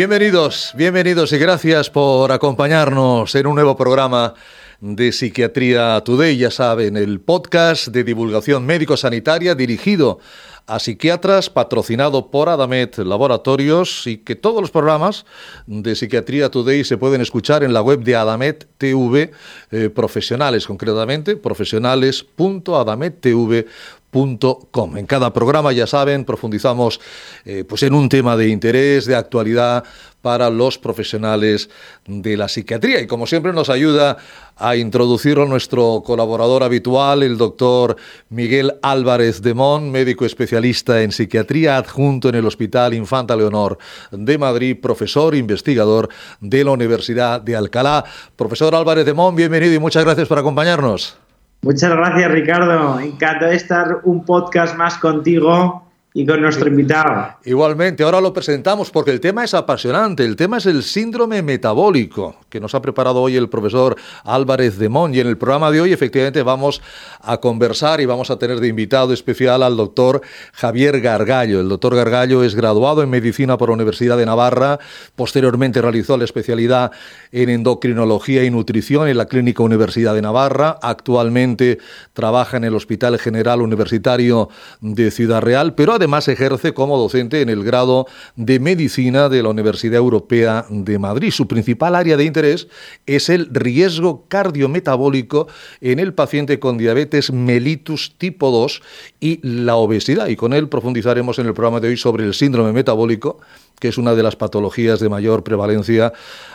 Bienvenidos, 0.00 0.72
bienvenidos 0.74 1.30
y 1.34 1.36
gracias 1.36 1.90
por 1.90 2.32
acompañarnos 2.32 3.34
en 3.34 3.46
un 3.46 3.54
nuevo 3.54 3.76
programa 3.76 4.32
de 4.80 5.12
Psiquiatría 5.12 6.02
Today, 6.02 6.38
ya 6.38 6.50
saben, 6.50 6.96
el 6.96 7.20
podcast 7.20 7.88
de 7.88 8.02
divulgación 8.02 8.64
médico-sanitaria 8.64 9.54
dirigido 9.54 10.18
a 10.66 10.78
psiquiatras, 10.78 11.50
patrocinado 11.50 12.30
por 12.30 12.48
Adamet 12.48 12.96
Laboratorios 12.96 14.06
y 14.06 14.16
que 14.16 14.36
todos 14.36 14.62
los 14.62 14.70
programas 14.70 15.26
de 15.66 15.94
Psiquiatría 15.94 16.50
Today 16.50 16.82
se 16.82 16.96
pueden 16.96 17.20
escuchar 17.20 17.62
en 17.62 17.74
la 17.74 17.82
web 17.82 18.00
de 18.00 18.16
Adamet 18.16 18.68
TV, 18.78 19.32
eh, 19.70 19.90
profesionales 19.90 20.66
concretamente, 20.66 21.36
profesionales.adamettv.com 21.36 23.99
en 24.12 25.06
cada 25.06 25.32
programa, 25.32 25.72
ya 25.72 25.86
saben, 25.86 26.24
profundizamos 26.24 27.00
eh, 27.44 27.64
pues 27.68 27.84
en 27.84 27.94
un 27.94 28.08
tema 28.08 28.36
de 28.36 28.48
interés, 28.48 29.06
de 29.06 29.14
actualidad 29.14 29.84
para 30.20 30.50
los 30.50 30.78
profesionales 30.78 31.70
de 32.06 32.36
la 32.36 32.48
psiquiatría. 32.48 33.00
Y 33.00 33.06
como 33.06 33.26
siempre 33.26 33.52
nos 33.52 33.70
ayuda 33.70 34.16
a 34.56 34.76
introducirlo 34.76 35.46
nuestro 35.46 36.02
colaborador 36.04 36.64
habitual, 36.64 37.22
el 37.22 37.38
doctor 37.38 37.96
Miguel 38.28 38.74
Álvarez 38.82 39.42
de 39.42 39.54
Mon, 39.54 39.90
médico 39.90 40.26
especialista 40.26 41.02
en 41.02 41.12
psiquiatría 41.12 41.76
adjunto 41.76 42.28
en 42.28 42.34
el 42.34 42.46
Hospital 42.46 42.94
Infanta 42.94 43.36
Leonor 43.36 43.78
de 44.10 44.36
Madrid, 44.36 44.76
profesor 44.80 45.36
investigador 45.36 46.08
de 46.40 46.64
la 46.64 46.72
Universidad 46.72 47.40
de 47.40 47.56
Alcalá. 47.56 48.04
Profesor 48.36 48.74
Álvarez 48.74 49.06
de 49.06 49.14
Mon, 49.14 49.36
bienvenido 49.36 49.72
y 49.72 49.78
muchas 49.78 50.04
gracias 50.04 50.26
por 50.26 50.38
acompañarnos. 50.38 51.29
Muchas 51.62 51.90
gracias, 51.90 52.30
Ricardo. 52.30 52.98
Encantado 53.00 53.50
de 53.50 53.56
estar 53.56 54.00
un 54.04 54.24
podcast 54.24 54.76
más 54.76 54.96
contigo 54.96 55.89
y 56.12 56.26
con 56.26 56.40
nuestro 56.40 56.68
invitado. 56.68 57.36
Igualmente, 57.44 58.02
ahora 58.02 58.20
lo 58.20 58.32
presentamos 58.32 58.90
porque 58.90 59.12
el 59.12 59.20
tema 59.20 59.44
es 59.44 59.54
apasionante. 59.54 60.24
El 60.24 60.34
tema 60.34 60.58
es 60.58 60.66
el 60.66 60.82
síndrome 60.82 61.40
metabólico 61.40 62.36
que 62.48 62.58
nos 62.58 62.74
ha 62.74 62.82
preparado 62.82 63.22
hoy 63.22 63.36
el 63.36 63.48
profesor 63.48 63.94
Álvarez 64.24 64.76
de 64.78 64.88
Mon. 64.88 65.14
Y 65.14 65.20
en 65.20 65.28
el 65.28 65.38
programa 65.38 65.70
de 65.70 65.80
hoy, 65.80 65.92
efectivamente, 65.92 66.42
vamos 66.42 66.82
a 67.20 67.38
conversar 67.38 68.00
y 68.00 68.06
vamos 68.06 68.30
a 68.30 68.38
tener 68.38 68.58
de 68.58 68.66
invitado 68.66 69.12
especial 69.12 69.62
al 69.62 69.76
doctor 69.76 70.20
Javier 70.52 71.00
Gargallo. 71.00 71.60
El 71.60 71.68
doctor 71.68 71.94
Gargallo 71.94 72.42
es 72.42 72.56
graduado 72.56 73.04
en 73.04 73.10
medicina 73.10 73.56
por 73.56 73.68
la 73.68 73.76
Universidad 73.76 74.18
de 74.18 74.26
Navarra. 74.26 74.80
Posteriormente 75.14 75.80
realizó 75.80 76.16
la 76.16 76.24
especialidad 76.24 76.90
en 77.30 77.50
endocrinología 77.50 78.42
y 78.42 78.50
nutrición 78.50 79.06
en 79.06 79.16
la 79.16 79.26
Clínica 79.26 79.62
Universidad 79.62 80.16
de 80.16 80.22
Navarra. 80.22 80.76
Actualmente 80.82 81.78
trabaja 82.14 82.56
en 82.56 82.64
el 82.64 82.74
Hospital 82.74 83.16
General 83.20 83.62
Universitario 83.62 84.48
de 84.80 85.12
Ciudad 85.12 85.40
Real, 85.40 85.74
pero 85.76 85.99
además 86.00 86.28
ejerce 86.28 86.72
como 86.72 86.96
docente 86.96 87.42
en 87.42 87.50
el 87.50 87.62
grado 87.62 88.06
de 88.34 88.58
Medicina 88.58 89.28
de 89.28 89.42
la 89.42 89.50
Universidad 89.50 89.96
Europea 89.96 90.64
de 90.70 90.98
Madrid. 90.98 91.30
Su 91.30 91.46
principal 91.46 91.94
área 91.94 92.16
de 92.16 92.24
interés 92.24 92.68
es 93.04 93.28
el 93.28 93.48
riesgo 93.52 94.24
cardiometabólico 94.28 95.46
en 95.82 95.98
el 95.98 96.14
paciente 96.14 96.58
con 96.58 96.78
diabetes 96.78 97.32
mellitus 97.32 98.14
tipo 98.16 98.50
2 98.50 98.82
y 99.20 99.46
la 99.46 99.76
obesidad. 99.76 100.28
Y 100.28 100.36
con 100.36 100.54
él 100.54 100.70
profundizaremos 100.70 101.38
en 101.38 101.46
el 101.46 101.52
programa 101.52 101.80
de 101.80 101.88
hoy 101.88 101.98
sobre 101.98 102.24
el 102.24 102.32
síndrome 102.32 102.72
metabólico, 102.72 103.38
que 103.80 103.88
es 103.88 103.98
una 103.98 104.14
de 104.14 104.22
las 104.22 104.36
patologías 104.36 105.00
de 105.00 105.08
mayor 105.08 105.42
prevalencia 105.42 106.12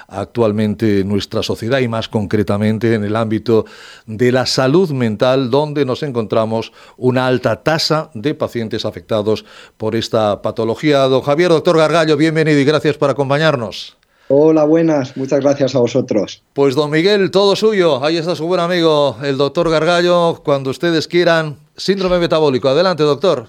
actualmente 0.07 1.01
en 1.01 1.09
nuestra 1.09 1.43
sociedad 1.43 1.79
y 1.79 1.88
más 1.88 2.07
concretamente 2.07 2.94
en 2.94 3.03
el 3.03 3.16
ámbito 3.16 3.66
de 4.05 4.31
la 4.31 4.45
salud 4.45 4.91
mental, 4.91 5.50
donde 5.50 5.83
nos 5.83 6.03
encontramos 6.03 6.72
una 6.95 7.27
alta 7.27 7.63
tasa 7.63 8.11
de 8.13 8.35
pacientes 8.35 8.85
afectados 8.85 9.44
por 9.75 9.95
esta 9.95 10.41
patología. 10.41 11.00
Don 11.00 11.22
Javier, 11.22 11.50
doctor 11.50 11.77
Gargallo, 11.77 12.16
bienvenido 12.16 12.59
y 12.59 12.66
gracias 12.66 12.97
por 12.97 13.09
acompañarnos. 13.09 13.97
Hola, 14.27 14.63
buenas, 14.63 15.16
muchas 15.17 15.39
gracias 15.41 15.75
a 15.75 15.79
vosotros. 15.79 16.41
Pues 16.53 16.73
don 16.73 16.89
Miguel, 16.89 17.29
todo 17.29 17.55
suyo. 17.55 18.03
Ahí 18.03 18.17
está 18.17 18.35
su 18.35 18.47
buen 18.47 18.59
amigo, 18.59 19.17
el 19.23 19.38
doctor 19.38 19.69
Gargallo, 19.69 20.41
cuando 20.44 20.71
ustedes 20.71 21.07
quieran. 21.07 21.57
Síndrome 21.77 22.19
metabólico. 22.19 22.69
Adelante, 22.69 23.03
doctor. 23.03 23.47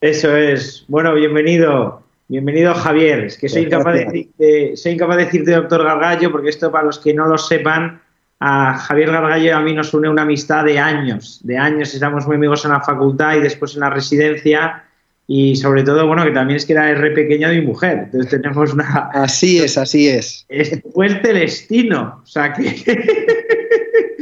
Eso 0.00 0.36
es. 0.36 0.84
Bueno, 0.88 1.14
bienvenido. 1.14 2.02
Bienvenido, 2.32 2.72
Javier. 2.72 3.24
Es 3.24 3.36
que 3.36 3.46
soy 3.46 3.64
incapaz, 3.64 3.92
de, 3.92 4.72
soy 4.74 4.92
incapaz 4.92 5.18
de 5.18 5.24
decirte 5.26 5.50
doctor 5.50 5.84
Gargallo, 5.84 6.32
porque 6.32 6.48
esto, 6.48 6.72
para 6.72 6.86
los 6.86 6.98
que 6.98 7.12
no 7.12 7.26
lo 7.26 7.36
sepan, 7.36 8.00
a 8.40 8.72
Javier 8.72 9.12
Gargallo 9.12 9.44
y 9.44 9.50
a 9.50 9.60
mí 9.60 9.74
nos 9.74 9.92
une 9.92 10.08
una 10.08 10.22
amistad 10.22 10.64
de 10.64 10.78
años. 10.78 11.40
De 11.44 11.58
años, 11.58 11.92
estamos 11.92 12.26
muy 12.26 12.36
amigos 12.36 12.64
en 12.64 12.70
la 12.70 12.80
facultad 12.80 13.36
y 13.36 13.40
después 13.40 13.74
en 13.74 13.80
la 13.80 13.90
residencia. 13.90 14.82
Y 15.26 15.56
sobre 15.56 15.82
todo, 15.82 16.06
bueno, 16.06 16.24
que 16.24 16.30
también 16.30 16.56
es 16.56 16.64
que 16.64 16.72
era 16.72 16.88
R 16.88 17.10
pequeño 17.10 17.50
de 17.50 17.60
mi 17.60 17.66
mujer. 17.66 18.04
Entonces 18.04 18.30
tenemos 18.30 18.72
una. 18.72 19.10
Así 19.12 19.58
es, 19.58 19.76
así 19.76 20.08
es. 20.08 20.46
Fue 20.94 21.08
el 21.08 21.20
Celestino. 21.20 22.22
O 22.22 22.26
sea 22.26 22.54
que. 22.54 22.82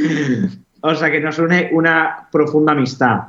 o 0.80 0.94
sea 0.96 1.12
que 1.12 1.20
nos 1.20 1.38
une 1.38 1.70
una 1.72 2.26
profunda 2.32 2.72
amistad. 2.72 3.20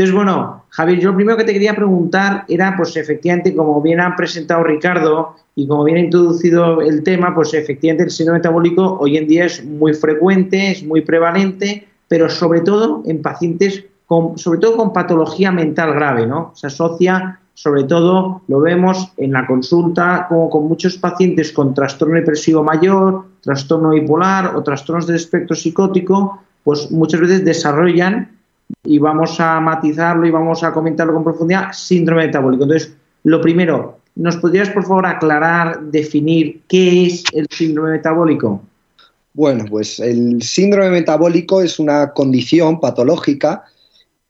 Entonces, 0.00 0.16
bueno, 0.16 0.64
Javier, 0.70 0.98
yo 0.98 1.10
lo 1.10 1.16
primero 1.16 1.36
que 1.36 1.44
te 1.44 1.52
quería 1.52 1.76
preguntar 1.76 2.46
era, 2.48 2.74
pues 2.74 2.96
efectivamente, 2.96 3.54
como 3.54 3.82
bien 3.82 4.00
han 4.00 4.16
presentado 4.16 4.64
Ricardo 4.64 5.36
y 5.54 5.68
como 5.68 5.84
bien 5.84 5.98
ha 5.98 6.00
introducido 6.00 6.80
el 6.80 7.02
tema, 7.02 7.34
pues 7.34 7.52
efectivamente 7.52 8.04
el 8.04 8.10
síndrome 8.10 8.38
metabólico 8.38 8.96
hoy 8.98 9.18
en 9.18 9.28
día 9.28 9.44
es 9.44 9.62
muy 9.62 9.92
frecuente, 9.92 10.70
es 10.70 10.82
muy 10.82 11.02
prevalente, 11.02 11.86
pero 12.08 12.30
sobre 12.30 12.62
todo 12.62 13.02
en 13.04 13.20
pacientes 13.20 13.84
con, 14.06 14.38
sobre 14.38 14.60
todo 14.60 14.78
con 14.78 14.94
patología 14.94 15.52
mental 15.52 15.92
grave, 15.92 16.26
¿no? 16.26 16.52
Se 16.54 16.68
asocia, 16.68 17.38
sobre 17.52 17.84
todo, 17.84 18.40
lo 18.48 18.60
vemos 18.60 19.12
en 19.18 19.32
la 19.32 19.46
consulta, 19.46 20.24
como 20.30 20.48
con 20.48 20.66
muchos 20.66 20.96
pacientes 20.96 21.52
con 21.52 21.74
trastorno 21.74 22.14
depresivo 22.14 22.64
mayor, 22.64 23.26
trastorno 23.42 23.90
bipolar 23.90 24.56
o 24.56 24.62
trastornos 24.62 25.06
del 25.06 25.16
espectro 25.16 25.54
psicótico, 25.54 26.40
pues 26.64 26.90
muchas 26.90 27.20
veces 27.20 27.44
desarrollan 27.44 28.39
y 28.84 28.98
vamos 28.98 29.38
a 29.40 29.60
matizarlo 29.60 30.26
y 30.26 30.30
vamos 30.30 30.62
a 30.62 30.72
comentarlo 30.72 31.14
con 31.14 31.24
profundidad, 31.24 31.72
síndrome 31.72 32.26
metabólico. 32.26 32.64
Entonces, 32.64 32.94
lo 33.24 33.40
primero, 33.40 33.98
¿nos 34.16 34.36
podrías 34.36 34.70
por 34.70 34.84
favor 34.84 35.06
aclarar, 35.06 35.80
definir 35.82 36.62
qué 36.68 37.06
es 37.06 37.24
el 37.32 37.46
síndrome 37.50 37.92
metabólico? 37.92 38.62
Bueno, 39.32 39.64
pues 39.68 40.00
el 40.00 40.42
síndrome 40.42 40.90
metabólico 40.90 41.62
es 41.62 41.78
una 41.78 42.12
condición 42.12 42.80
patológica 42.80 43.64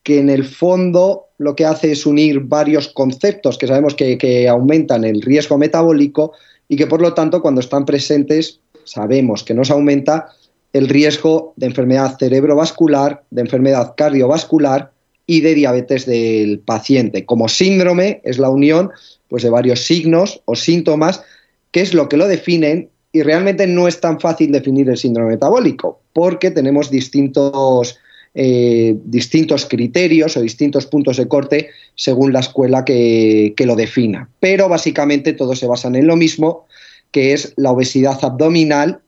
que 0.03 0.19
en 0.19 0.29
el 0.29 0.45
fondo 0.45 1.27
lo 1.37 1.55
que 1.55 1.65
hace 1.65 1.91
es 1.91 2.05
unir 2.05 2.41
varios 2.41 2.87
conceptos 2.89 3.57
que 3.57 3.67
sabemos 3.67 3.95
que, 3.95 4.17
que 4.17 4.47
aumentan 4.47 5.03
el 5.03 5.21
riesgo 5.21 5.57
metabólico 5.57 6.33
y 6.67 6.75
que 6.75 6.87
por 6.87 7.01
lo 7.01 7.13
tanto 7.13 7.41
cuando 7.41 7.61
están 7.61 7.85
presentes 7.85 8.59
sabemos 8.83 9.43
que 9.43 9.53
nos 9.53 9.71
aumenta 9.71 10.29
el 10.73 10.87
riesgo 10.87 11.53
de 11.57 11.67
enfermedad 11.67 12.17
cerebrovascular, 12.17 13.23
de 13.29 13.41
enfermedad 13.41 13.93
cardiovascular 13.95 14.91
y 15.25 15.41
de 15.41 15.55
diabetes 15.55 16.05
del 16.05 16.59
paciente. 16.59 17.25
Como 17.25 17.47
síndrome 17.47 18.21
es 18.23 18.39
la 18.39 18.49
unión 18.49 18.91
pues, 19.27 19.43
de 19.43 19.49
varios 19.49 19.81
signos 19.81 20.41
o 20.45 20.55
síntomas, 20.55 21.23
que 21.71 21.81
es 21.81 21.93
lo 21.93 22.09
que 22.09 22.17
lo 22.17 22.27
definen 22.27 22.89
y 23.13 23.23
realmente 23.23 23.67
no 23.67 23.87
es 23.87 23.99
tan 23.99 24.19
fácil 24.19 24.51
definir 24.51 24.89
el 24.89 24.97
síndrome 24.97 25.31
metabólico, 25.31 26.01
porque 26.13 26.51
tenemos 26.51 26.89
distintos, 26.89 27.97
eh, 28.33 28.95
distintos 29.03 29.65
criterios 29.65 30.37
o 30.37 30.41
distintos 30.41 30.85
puntos 30.85 31.17
de 31.17 31.27
corte 31.27 31.69
según 31.95 32.31
la 32.31 32.39
escuela 32.39 32.85
que, 32.85 33.53
que 33.57 33.65
lo 33.65 33.75
defina. 33.75 34.29
Pero 34.39 34.69
básicamente 34.69 35.33
todos 35.33 35.59
se 35.59 35.67
basan 35.67 35.95
en 35.95 36.07
lo 36.07 36.15
mismo, 36.15 36.67
que 37.11 37.33
es 37.33 37.53
la 37.57 37.71
obesidad 37.71 38.17
abdominal 38.23 39.01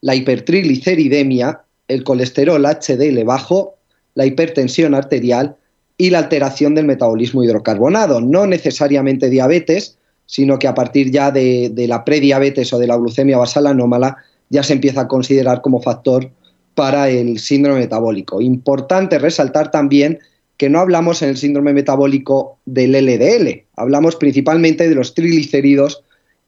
la 0.00 0.14
hipertrigliceridemia, 0.14 1.62
el 1.88 2.04
colesterol 2.04 2.64
HDL 2.64 3.24
bajo, 3.24 3.76
la 4.14 4.26
hipertensión 4.26 4.94
arterial 4.94 5.56
y 5.96 6.10
la 6.10 6.18
alteración 6.18 6.74
del 6.74 6.86
metabolismo 6.86 7.44
hidrocarbonado. 7.44 8.20
No 8.20 8.46
necesariamente 8.46 9.28
diabetes, 9.28 9.98
sino 10.26 10.58
que 10.58 10.68
a 10.68 10.74
partir 10.74 11.10
ya 11.10 11.30
de, 11.30 11.72
la 11.88 12.04
prediabetes 12.04 12.72
o 12.72 12.78
de 12.78 12.86
la 12.86 12.96
glucemia 12.96 13.36
basal 13.36 13.66
anómala 13.66 14.16
ya 14.48 14.62
se 14.62 14.72
empieza 14.72 15.02
a 15.02 15.08
considerar 15.08 15.60
como 15.60 15.82
factor 15.82 16.30
para 16.74 17.08
el 17.08 17.38
síndrome 17.38 17.80
metabólico. 17.80 18.40
Importante 18.40 19.18
resaltar 19.18 19.70
también 19.70 20.20
que 20.56 20.68
no 20.68 20.80
hablamos 20.80 21.22
en 21.22 21.30
el 21.30 21.36
síndrome 21.36 21.72
metabólico 21.72 22.58
del 22.64 22.92
LDL, 22.92 23.64
hablamos 23.76 24.16
principalmente 24.16 24.88
de 24.88 24.94
los 24.94 25.14
triglicéridos 25.14 26.04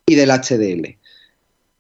y 0.07 0.15
del 0.15 0.31
HDL. 0.31 0.97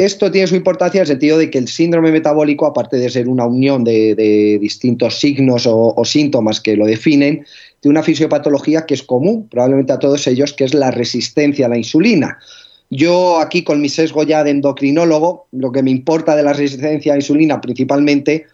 Esto 0.04 0.32
tiene 0.32 0.48
su 0.48 0.56
importancia 0.56 0.98
en 0.98 1.02
el 1.02 1.06
sentido 1.06 1.38
de 1.38 1.48
que 1.48 1.58
el 1.58 1.68
síndrome 1.68 2.10
metabólico, 2.10 2.66
aparte 2.66 2.96
de 2.96 3.08
ser 3.08 3.28
una 3.28 3.46
unión 3.46 3.84
de, 3.84 4.58
distintos 4.60 5.20
signos 5.20 5.64
o, 5.64 6.04
síntomas 6.04 6.60
que 6.60 6.76
lo 6.76 6.86
definen, 6.86 7.46
tiene 7.78 7.92
una 7.92 8.02
fisiopatología 8.02 8.84
que 8.84 8.94
es 8.94 9.04
común 9.04 9.46
probablemente 9.48 9.92
a 9.92 10.00
todos 10.00 10.26
ellos, 10.26 10.54
que 10.54 10.64
es 10.64 10.74
la 10.74 10.90
resistencia 10.90 11.66
a 11.66 11.68
la 11.68 11.78
insulina. 11.78 12.38
Yo 12.90 13.38
aquí 13.38 13.62
con 13.62 13.80
mi 13.80 13.88
sesgo 13.88 14.24
ya 14.24 14.42
de 14.42 14.50
endocrinólogo, 14.50 15.46
lo 15.52 15.70
que 15.70 15.84
me 15.84 15.92
importa 15.92 16.34
de 16.34 16.42
la 16.42 16.52
resistencia 16.52 17.12
a 17.12 17.14
la 17.14 17.20
insulina 17.20 17.60
principalmente 17.60 18.46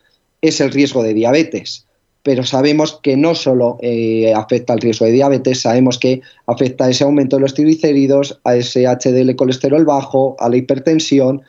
es 0.42 0.60
el 0.60 0.70
riesgo 0.70 1.02
de 1.02 1.14
diabetes 1.14 1.88
pero 2.28 2.44
sabemos 2.44 3.00
que 3.02 3.16
no 3.16 3.34
solo 3.34 3.78
eh, 3.80 4.34
afecta 4.34 4.75
al 4.75 4.80
riesgo 4.80 5.06
de 5.06 5.12
diabetes, 5.12 5.62
sabemos 5.62 5.98
que 5.98 6.20
afecta 6.46 6.84
a 6.84 6.90
ese 6.90 7.04
aumento 7.04 7.36
de 7.36 7.40
los 7.40 7.54
triglicéridos, 7.54 8.38
a 8.44 8.54
ese 8.54 8.84
HDL 8.84 9.34
colesterol 9.34 9.86
bajo, 9.86 10.36
a 10.38 10.50
la 10.50 10.58
hipertensión 10.58 11.40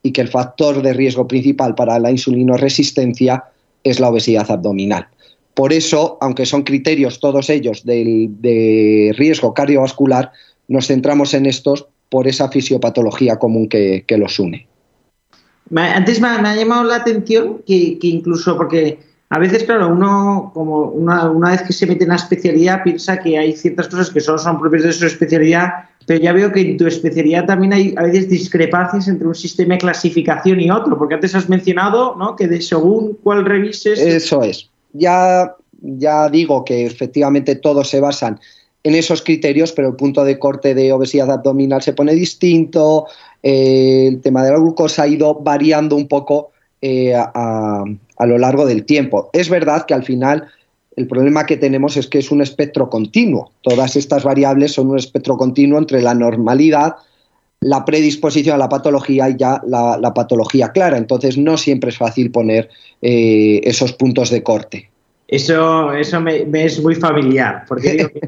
y 0.00 0.12
que 0.12 0.20
el 0.20 0.28
factor 0.28 0.80
de 0.80 0.92
riesgo 0.92 1.26
principal 1.26 1.74
para 1.74 1.98
la 1.98 2.12
insulinoresistencia 2.12 3.46
es 3.82 3.98
la 3.98 4.10
obesidad 4.10 4.48
abdominal. 4.48 5.08
Por 5.54 5.72
eso, 5.72 6.18
aunque 6.20 6.46
son 6.46 6.62
criterios 6.62 7.18
todos 7.18 7.50
ellos 7.50 7.84
de 7.84 9.12
riesgo 9.18 9.54
cardiovascular, 9.54 10.30
nos 10.68 10.86
centramos 10.86 11.34
en 11.34 11.46
estos 11.46 11.88
por 12.10 12.28
esa 12.28 12.48
fisiopatología 12.48 13.40
común 13.40 13.68
que, 13.68 14.04
los 14.16 14.38
une. 14.38 14.68
Antes 15.74 16.20
me 16.20 16.28
ha, 16.28 16.54
llamado 16.54 16.84
la 16.84 16.94
atención 16.94 17.60
que, 17.66 17.98
incluso 18.02 18.56
porque 18.56 19.07
a 19.30 19.38
veces, 19.38 19.64
claro, 19.64 19.88
uno 19.88 20.50
como 20.54 20.84
una, 20.84 21.50
vez 21.50 21.62
que 21.62 21.74
se 21.74 21.86
mete 21.86 22.04
en 22.04 22.10
la 22.10 22.16
especialidad 22.16 22.82
piensa 22.82 23.18
que 23.18 23.36
hay 23.38 23.54
ciertas 23.54 23.88
cosas 23.88 24.10
que 24.10 24.20
solo 24.20 24.38
son 24.38 24.58
propias 24.58 24.84
de 24.84 24.92
su 24.92 25.06
especialidad, 25.06 25.68
pero 26.06 26.20
ya 26.20 26.32
veo 26.32 26.50
que 26.50 26.62
en 26.62 26.78
tu 26.78 26.86
especialidad 26.86 27.44
también 27.44 27.74
hay 27.74 27.94
a 27.98 28.04
veces 28.04 28.30
discrepancias 28.30 29.06
entre 29.06 29.28
un 29.28 29.34
sistema 29.34 29.74
de 29.74 29.80
clasificación 29.80 30.60
y 30.60 30.70
otro, 30.70 30.96
porque 30.96 31.16
antes 31.16 31.34
has 31.34 31.48
mencionado 31.48 32.14
¿no? 32.16 32.36
que 32.36 32.62
según 32.62 33.18
cuál 33.22 33.44
revises... 33.44 33.98
Eso 33.98 34.42
es. 34.42 34.70
Ya, 34.94 35.54
ya 35.82 36.30
digo 36.30 36.64
que 36.64 36.86
efectivamente 36.86 37.54
todos 37.56 37.90
se 37.90 38.00
basan 38.00 38.40
en 38.82 38.94
esos 38.94 39.20
criterios, 39.20 39.72
pero 39.72 39.88
el 39.88 39.96
punto 39.96 40.24
de 40.24 40.38
corte 40.38 40.74
de 40.74 40.90
obesidad 40.90 41.30
abdominal 41.30 41.82
se 41.82 41.92
pone 41.92 42.14
distinto, 42.14 43.06
eh, 43.42 44.06
el 44.08 44.22
tema 44.22 44.42
de 44.42 44.52
la 44.52 44.58
glucosa 44.58 45.02
ha 45.02 45.08
ido 45.08 45.34
variando 45.34 45.96
un 45.96 46.08
poco 46.08 46.52
eh, 46.80 47.14
a, 47.14 47.84
lo 48.26 48.38
largo 48.38 48.66
del 48.66 48.84
tiempo. 48.84 49.30
Es 49.32 49.48
verdad 49.48 49.84
que 49.86 49.94
al 49.94 50.04
final 50.04 50.46
el 50.96 51.06
problema 51.06 51.46
que 51.46 51.56
tenemos 51.56 51.96
es 51.96 52.06
que 52.06 52.18
es 52.18 52.30
un 52.30 52.40
espectro 52.40 52.88
continuo. 52.90 53.52
Todas 53.62 53.96
estas 53.96 54.24
variables 54.24 54.72
son 54.72 54.90
un 54.90 54.98
espectro 54.98 55.36
continuo 55.36 55.78
entre 55.78 56.02
la 56.02 56.14
normalidad, 56.14 56.96
la 57.60 57.84
predisposición 57.84 58.54
a 58.54 58.58
la 58.58 58.68
patología 58.68 59.28
y 59.28 59.36
ya 59.36 59.60
la, 59.66 60.12
patología 60.14 60.70
clara. 60.70 60.98
Entonces 60.98 61.36
no 61.36 61.56
siempre 61.56 61.90
es 61.90 61.98
fácil 61.98 62.30
poner 62.30 62.68
eh, 63.02 63.60
esos 63.64 63.92
puntos 63.92 64.30
de 64.30 64.42
corte. 64.42 64.90
Eso, 65.28 65.92
eso 65.92 66.20
me, 66.20 66.46
es 66.64 66.82
muy 66.82 66.94
familiar, 66.94 67.64
porque 67.68 67.90
digo 67.92 68.08
que 68.14 68.20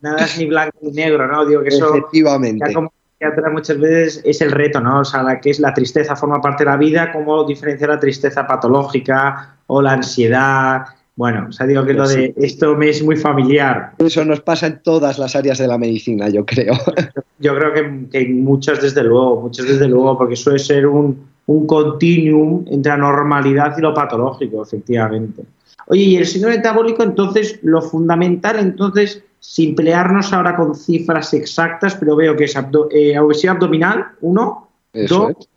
nada 0.00 0.24
es 0.24 0.38
ni 0.38 0.46
blanco 0.46 0.78
ni 0.80 0.92
negro, 0.92 1.26
¿no? 1.26 1.44
Digo 1.44 1.62
que 1.62 1.68
eso 1.68 1.94
Efectivamente. 1.94 2.72
como 2.72 2.92
muchas 3.52 3.78
veces 3.78 4.22
es 4.24 4.40
el 4.40 4.50
reto, 4.50 4.80
¿no? 4.80 5.00
O 5.00 5.04
sea, 5.04 5.22
la 5.22 5.40
que 5.40 5.50
es 5.50 5.60
la 5.60 5.72
tristeza 5.72 6.16
forma 6.16 6.40
parte 6.40 6.64
de 6.64 6.70
la 6.70 6.76
vida, 6.76 7.12
cómo 7.12 7.44
diferenciar 7.44 7.90
la 7.90 8.00
tristeza 8.00 8.46
patológica 8.46 9.56
o 9.66 9.80
la 9.80 9.92
ansiedad. 9.92 10.84
Bueno, 11.14 11.46
o 11.48 11.52
sea, 11.52 11.66
digo 11.66 11.84
que 11.84 11.94
lo 11.94 12.06
de 12.06 12.34
esto 12.36 12.76
me 12.76 12.90
es 12.90 13.02
muy 13.02 13.16
familiar. 13.16 13.92
Eso 13.98 14.24
nos 14.24 14.42
pasa 14.42 14.66
en 14.66 14.82
todas 14.82 15.18
las 15.18 15.34
áreas 15.34 15.56
de 15.58 15.66
la 15.66 15.78
medicina, 15.78 16.28
yo 16.28 16.44
creo. 16.44 16.74
Yo 17.38 17.54
creo 17.54 17.74
que, 17.74 18.08
que 18.10 18.28
muchas 18.32 18.80
desde 18.80 19.04
luego, 19.04 19.42
muchas 19.42 19.66
desde 19.66 19.88
luego, 19.88 20.16
porque 20.16 20.36
suele 20.36 20.58
ser 20.58 20.86
un, 20.86 21.26
un 21.46 21.66
continuum 21.66 22.64
entre 22.70 22.92
la 22.92 22.96
normalidad 22.96 23.76
y 23.76 23.82
lo 23.82 23.92
patológico, 23.92 24.62
efectivamente. 24.62 25.42
Oye, 25.88 26.02
y 26.02 26.16
el 26.16 26.26
síndrome 26.26 26.56
metabólico, 26.56 27.02
entonces, 27.02 27.60
lo 27.62 27.80
fundamental, 27.80 28.58
entonces, 28.58 29.22
sin 29.40 29.74
pelearnos 29.74 30.32
ahora 30.32 30.56
con 30.56 30.74
cifras 30.74 31.32
exactas, 31.34 31.94
pero 31.94 32.16
veo 32.16 32.36
que 32.36 32.44
es 32.44 32.56
eh, 32.90 33.18
obesidad 33.18 33.54
abdominal, 33.54 34.06
uno, 34.20 34.68
dos, 35.08 35.48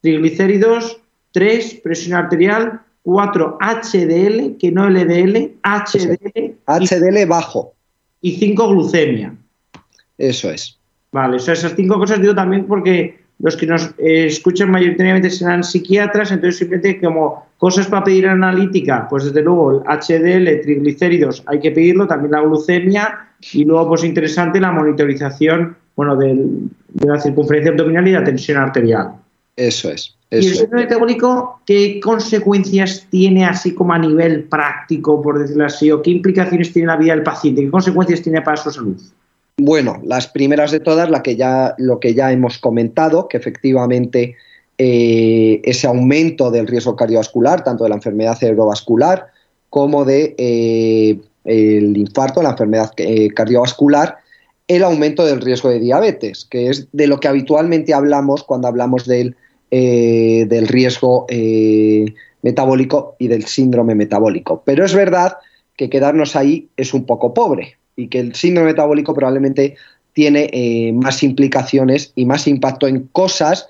triglicéridos, 0.00 1.00
tres, 1.32 1.74
presión 1.82 2.18
arterial, 2.18 2.80
cuatro, 3.02 3.58
HDL, 3.60 4.56
que 4.58 4.70
no 4.72 4.88
LDL, 4.88 5.54
HDL. 5.62 6.56
HDL 6.66 7.26
bajo. 7.26 7.74
Y 8.20 8.32
cinco, 8.36 8.68
glucemia. 8.68 9.34
Eso 10.18 10.50
es. 10.50 10.78
Vale, 11.12 11.38
esas 11.38 11.74
cinco 11.74 11.98
cosas 11.98 12.20
digo 12.20 12.34
también 12.34 12.66
porque 12.66 13.17
los 13.40 13.56
que 13.56 13.66
nos 13.66 13.86
eh, 13.98 14.26
escuchan 14.26 14.70
mayoritariamente 14.70 15.30
serán 15.30 15.62
psiquiatras, 15.62 16.32
entonces 16.32 16.58
simplemente 16.58 17.00
como 17.00 17.46
cosas 17.56 17.86
para 17.86 18.04
pedir 18.04 18.26
analítica, 18.26 19.06
pues 19.08 19.24
desde 19.24 19.42
luego 19.42 19.72
el 19.72 19.78
HDL, 19.86 20.60
triglicéridos, 20.62 21.42
hay 21.46 21.60
que 21.60 21.70
pedirlo, 21.70 22.06
también 22.06 22.32
la 22.32 22.40
glucemia 22.40 23.28
y 23.52 23.64
luego 23.64 23.88
pues 23.90 24.04
interesante 24.04 24.60
la 24.60 24.72
monitorización 24.72 25.76
bueno, 25.94 26.16
de 26.16 26.36
la 27.04 27.20
circunferencia 27.20 27.72
abdominal 27.72 28.06
y 28.08 28.12
la 28.12 28.24
tensión 28.24 28.58
arterial. 28.58 29.12
Eso 29.56 29.90
es. 29.90 30.14
¿Y 30.30 30.36
el 30.36 30.54
síndrome 30.54 30.82
metabólico 30.82 31.62
qué 31.66 32.00
consecuencias 32.00 33.06
tiene 33.10 33.44
así 33.46 33.74
como 33.74 33.94
a 33.94 33.98
nivel 33.98 34.44
práctico, 34.44 35.22
por 35.22 35.38
decirlo 35.38 35.64
así, 35.64 35.90
o 35.90 36.02
qué 36.02 36.10
implicaciones 36.10 36.72
tiene 36.72 36.84
en 36.84 36.88
la 36.88 36.96
vida 36.96 37.14
del 37.14 37.22
paciente, 37.22 37.62
qué 37.62 37.70
consecuencias 37.70 38.22
tiene 38.22 38.42
para 38.42 38.56
su 38.56 38.70
salud? 38.70 39.00
Bueno, 39.60 40.00
las 40.04 40.28
primeras 40.28 40.70
de 40.70 40.78
todas, 40.78 41.10
la 41.10 41.20
que 41.20 41.34
ya, 41.34 41.74
lo 41.78 41.98
que 41.98 42.14
ya 42.14 42.30
hemos 42.30 42.58
comentado, 42.58 43.26
que 43.26 43.36
efectivamente 43.36 44.36
eh, 44.78 45.60
ese 45.64 45.88
aumento 45.88 46.52
del 46.52 46.68
riesgo 46.68 46.94
cardiovascular, 46.94 47.64
tanto 47.64 47.82
de 47.82 47.90
la 47.90 47.96
enfermedad 47.96 48.38
cerebrovascular 48.38 49.26
como 49.68 50.04
de 50.04 50.36
eh, 50.38 51.18
el 51.44 51.96
infarto, 51.96 52.40
la 52.40 52.50
enfermedad 52.50 52.92
eh, 52.98 53.30
cardiovascular, 53.30 54.18
el 54.68 54.84
aumento 54.84 55.26
del 55.26 55.40
riesgo 55.40 55.70
de 55.70 55.80
diabetes, 55.80 56.44
que 56.44 56.68
es 56.68 56.86
de 56.92 57.08
lo 57.08 57.18
que 57.18 57.26
habitualmente 57.26 57.92
hablamos 57.92 58.44
cuando 58.44 58.68
hablamos 58.68 59.06
del, 59.06 59.34
del 59.70 60.68
riesgo 60.68 61.26
metabólico 62.42 63.16
y 63.18 63.28
del 63.28 63.46
síndrome 63.46 63.94
metabólico. 63.94 64.62
Pero 64.64 64.84
es 64.84 64.94
verdad 64.94 65.38
que 65.74 65.88
quedarnos 65.88 66.36
ahí 66.36 66.68
es 66.76 66.92
un 66.92 67.06
poco 67.06 67.32
pobre, 67.32 67.78
y 67.98 68.06
que 68.08 68.20
el 68.20 68.34
síndrome 68.34 68.70
metabólico 68.70 69.12
probablemente 69.12 69.76
tiene 70.12 70.48
eh, 70.52 70.92
más 70.92 71.22
implicaciones 71.22 72.12
y 72.14 72.24
más 72.24 72.46
impacto 72.46 72.86
en 72.86 73.08
cosas 73.08 73.68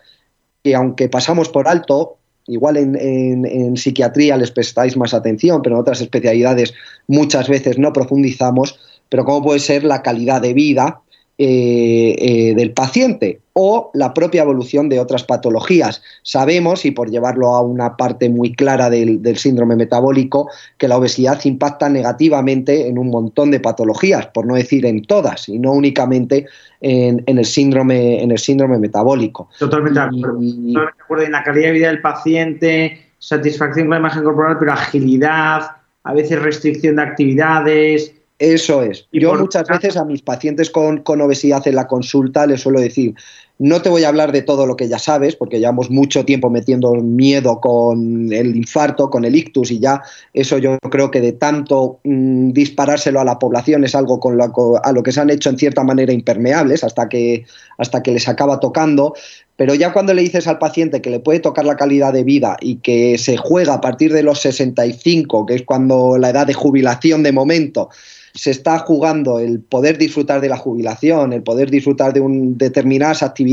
que 0.63 0.75
aunque 0.75 1.09
pasamos 1.09 1.49
por 1.49 1.67
alto, 1.67 2.19
igual 2.47 2.77
en, 2.77 3.77
psiquiatría 3.77 4.37
les 4.37 4.51
prestáis 4.51 4.97
más 4.97 5.15
atención, 5.15 5.63
pero 5.63 5.77
en 5.77 5.81
otras 5.81 6.03
especialidades 6.03 6.75
muchas 7.07 7.49
veces 7.49 7.79
no 7.79 7.93
profundizamos, 7.93 8.79
pero 9.09 9.25
como 9.25 9.43
puede 9.43 9.61
ser 9.61 9.83
la 9.83 10.03
calidad 10.03 10.43
de 10.43 10.53
vida 10.53 11.01
eh, 11.41 12.17
eh, 12.19 12.55
del 12.57 12.73
paciente 12.73 13.39
o 13.53 13.93
la 13.95 14.13
propia 14.13 14.43
evolución 14.43 14.89
de 14.89 14.99
otras 14.99 15.23
patologías. 15.23 16.03
Sabemos, 16.23 16.85
y 16.85 16.91
por 16.91 17.11
llevarlo 17.11 17.55
a 17.55 17.61
una 17.61 17.97
parte 17.97 18.29
muy 18.29 18.57
clara 18.57 18.91
del, 18.91 19.37
síndrome 19.37 19.77
metabólico, 19.77 20.51
que 20.79 20.89
la 20.89 20.97
obesidad 20.97 21.39
impacta 21.45 21.89
negativamente 21.89 22.89
en 22.89 22.99
un 22.99 23.11
montón 23.11 23.53
de 23.53 23.61
patologías, 23.61 24.27
por 24.27 24.47
no 24.47 24.57
decir 24.57 24.85
en 24.85 25.05
todas, 25.05 25.49
y 25.49 25.61
no 25.61 25.71
únicamente 25.75 26.47
en, 26.81 27.23
el, 27.27 27.45
síndrome, 27.45 28.21
en 28.21 28.33
el 28.33 28.39
síndrome 28.39 28.79
metabólico. 28.79 29.49
Totalmente 29.61 30.01
de 30.01 30.07
acuerdo. 30.07 31.25
En 31.25 31.31
la 31.31 31.45
calidad 31.45 31.69
de 31.69 31.73
vida 31.73 31.87
del 31.87 32.01
paciente, 32.01 32.99
satisfacción 33.21 33.87
con 33.87 33.95
la 33.95 34.01
imagen 34.01 34.25
corporal, 34.25 34.57
pero 34.59 34.73
agilidad, 34.73 35.71
a 36.03 36.13
veces 36.15 36.43
restricción 36.43 36.97
de 36.97 37.03
actividades, 37.03 38.13
eso 38.39 38.83
es. 38.83 39.09
Yo 39.13 39.35
muchas 39.35 39.67
veces 39.67 39.97
a 39.97 40.05
mis 40.05 40.23
pacientes 40.23 40.71
con, 40.71 40.99
con, 40.99 41.21
obesidad 41.21 41.67
en 41.67 41.75
la 41.75 41.87
consulta 41.87 42.47
les 42.47 42.61
suelo 42.61 42.81
decir, 42.81 43.15
no 43.59 43.83
te 43.83 43.89
voy 43.89 44.05
a 44.05 44.09
hablar 44.09 44.31
de 44.31 44.43
todo 44.43 44.67
lo 44.67 44.77
que 44.77 44.89
ya 44.89 44.99
sabes, 44.99 45.35
porque 45.35 45.59
llevamos 45.59 45.91
mucho 45.91 46.25
tiempo 46.25 46.49
metiendo 46.49 46.95
miedo 46.95 47.61
con 47.61 48.33
el 48.33 48.57
infarto, 48.57 49.11
con 49.11 49.25
el 49.25 49.35
ictus, 49.35 49.73
y 49.73 49.81
ya 49.81 50.01
eso 50.33 50.59
yo 50.59 50.79
creo 50.91 51.11
que 51.11 51.21
de 51.21 51.33
tanto 51.33 51.99
mm, 52.05 52.53
disparárselo 52.53 53.21
a 53.21 53.25
la 53.25 53.39
población 53.39 53.83
es 53.83 53.97
algo 53.97 54.21
con 54.21 54.39
a 54.41 54.93
lo 54.93 55.03
que 55.03 55.13
se 55.13 55.21
han 55.21 55.31
hecho 55.31 55.51
en 55.51 55.59
cierta 55.59 55.83
manera 55.83 56.13
impermeables 56.13 56.85
hasta 56.85 57.09
que, 57.09 57.45
hasta 57.79 58.03
que 58.03 58.13
les 58.13 58.29
acaba 58.29 58.61
tocando. 58.61 59.15
Pero 59.57 59.75
ya 59.75 59.93
cuando 59.93 60.15
le 60.15 60.23
dices 60.23 60.47
al 60.47 60.59
paciente 60.59 61.03
que 61.03 61.11
le 61.11 61.19
puede 61.19 61.41
tocar 61.41 61.65
la 61.65 61.77
calidad 61.77 62.13
de 62.13 62.23
vida 62.23 62.57
y 62.61 62.77
que 62.77 63.19
se 63.19 63.37
juega 63.37 63.75
a 63.75 63.81
partir 63.81 64.13
de 64.13 64.23
los 64.23 64.41
65, 64.41 65.47
que 65.47 65.57
es 65.57 65.63
cuando 65.65 66.17
la 66.17 66.31
edad 66.31 66.47
de 66.47 66.55
jubilación 66.55 67.25
de 67.25 67.33
momento, 67.33 67.89
se 68.35 68.53
está 68.53 68.79
jugando 68.79 69.41
el 69.41 69.61
poder 69.61 69.99
disfrutar 69.99 70.41
de 70.41 70.49
la 70.49 70.57
jubilación, 70.57 71.33
el 71.33 71.43
poder 71.43 71.71
disfrutar 71.71 72.13
de 72.13 72.21
un, 72.21 72.57
determinadas 72.57 73.25
actividades 73.25 73.48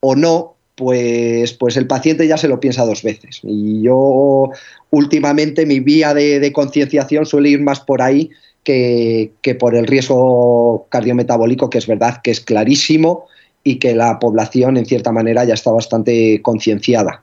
o 0.00 0.14
no, 0.16 0.54
pues, 0.74 1.52
pues 1.52 1.76
el 1.76 1.86
paciente 1.86 2.26
ya 2.26 2.36
se 2.36 2.48
lo 2.48 2.58
piensa 2.58 2.84
dos 2.84 3.02
veces. 3.02 3.40
Y 3.42 3.82
yo 3.82 4.50
últimamente 4.90 5.66
mi 5.66 5.80
vía 5.80 6.14
de, 6.14 6.52
concienciación 6.52 7.26
suele 7.26 7.50
ir 7.50 7.60
más 7.60 7.80
por 7.80 8.02
ahí 8.02 8.30
que, 8.64 9.32
por 9.58 9.74
el 9.74 9.86
riesgo 9.86 10.86
cardiometabólico, 10.88 11.68
que 11.68 11.78
es 11.78 11.86
verdad 11.86 12.20
que 12.22 12.30
es 12.30 12.40
clarísimo 12.40 13.26
y 13.62 13.78
que 13.78 13.94
la 13.94 14.18
población 14.18 14.76
en 14.76 14.86
cierta 14.86 15.12
manera 15.12 15.44
ya 15.44 15.54
está 15.54 15.70
bastante 15.70 16.40
concienciada. 16.40 17.22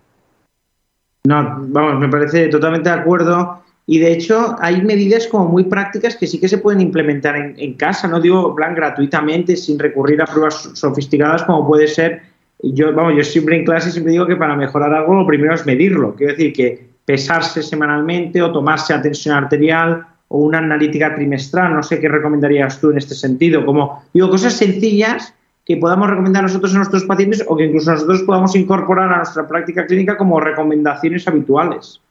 No, 1.25 1.57
vamos, 1.59 1.99
me 1.99 2.09
parece 2.09 2.47
totalmente 2.49 2.89
de 2.89 2.95
acuerdo. 2.95 3.63
Y 3.89 3.99
de 3.99 4.11
hecho 4.11 4.57
hay 4.59 4.81
medidas 4.81 5.27
como 5.27 5.45
muy 5.45 5.63
prácticas 5.63 6.17
que 6.17 6.27
sí 6.27 6.41
que 6.41 6.49
se 6.49 6.57
pueden 6.57 6.81
implementar 6.81 7.37
en, 7.37 7.73
casa, 7.75 8.07
no 8.09 8.19
digo 8.19 8.53
plan 8.53 8.75
gratuitamente, 8.75 9.55
sin 9.55 9.79
recurrir 9.79 10.21
a 10.21 10.25
pruebas 10.25 10.71
sofisticadas 10.73 11.43
como 11.43 11.65
puede 11.65 11.87
ser, 11.87 12.21
yo, 12.61 12.93
vamos, 12.93 13.13
yo 13.15 13.23
siempre 13.23 13.55
en 13.55 13.63
clase 13.63 13.91
siempre 13.91 14.11
digo 14.11 14.27
que 14.27 14.35
para 14.35 14.57
mejorar 14.57 14.93
algo 14.93 15.15
lo 15.15 15.25
primero 15.25 15.55
es 15.55 15.65
medirlo, 15.65 16.15
quiero 16.15 16.33
decir 16.33 16.51
que 16.51 16.87
pesarse 17.05 17.63
semanalmente 17.63 18.41
o 18.41 18.51
tomarse 18.51 18.93
atención 18.93 19.37
arterial 19.37 20.05
o 20.27 20.39
una 20.39 20.57
analítica 20.57 21.15
trimestral, 21.15 21.73
no 21.73 21.81
sé 21.81 22.01
qué 22.01 22.09
recomendarías 22.09 22.81
tú 22.81 22.91
en 22.91 22.97
este 22.97 23.15
sentido, 23.15 23.65
como 23.65 24.03
digo, 24.13 24.29
cosas 24.29 24.51
sencillas 24.51 25.33
que 25.65 25.77
podamos 25.77 26.09
recomendar 26.09 26.43
nosotros 26.43 26.73
a 26.73 26.77
nuestros 26.77 27.05
pacientes 27.05 27.45
o 27.47 27.55
que 27.55 27.65
incluso 27.65 27.91
nosotros 27.91 28.23
podamos 28.23 28.53
incorporar 28.57 29.13
a 29.13 29.17
nuestra 29.17 29.47
práctica 29.47 29.85
clínica 29.85 30.17
como 30.17 30.41
recomendaciones 30.41 31.25
habituales. 31.25 32.01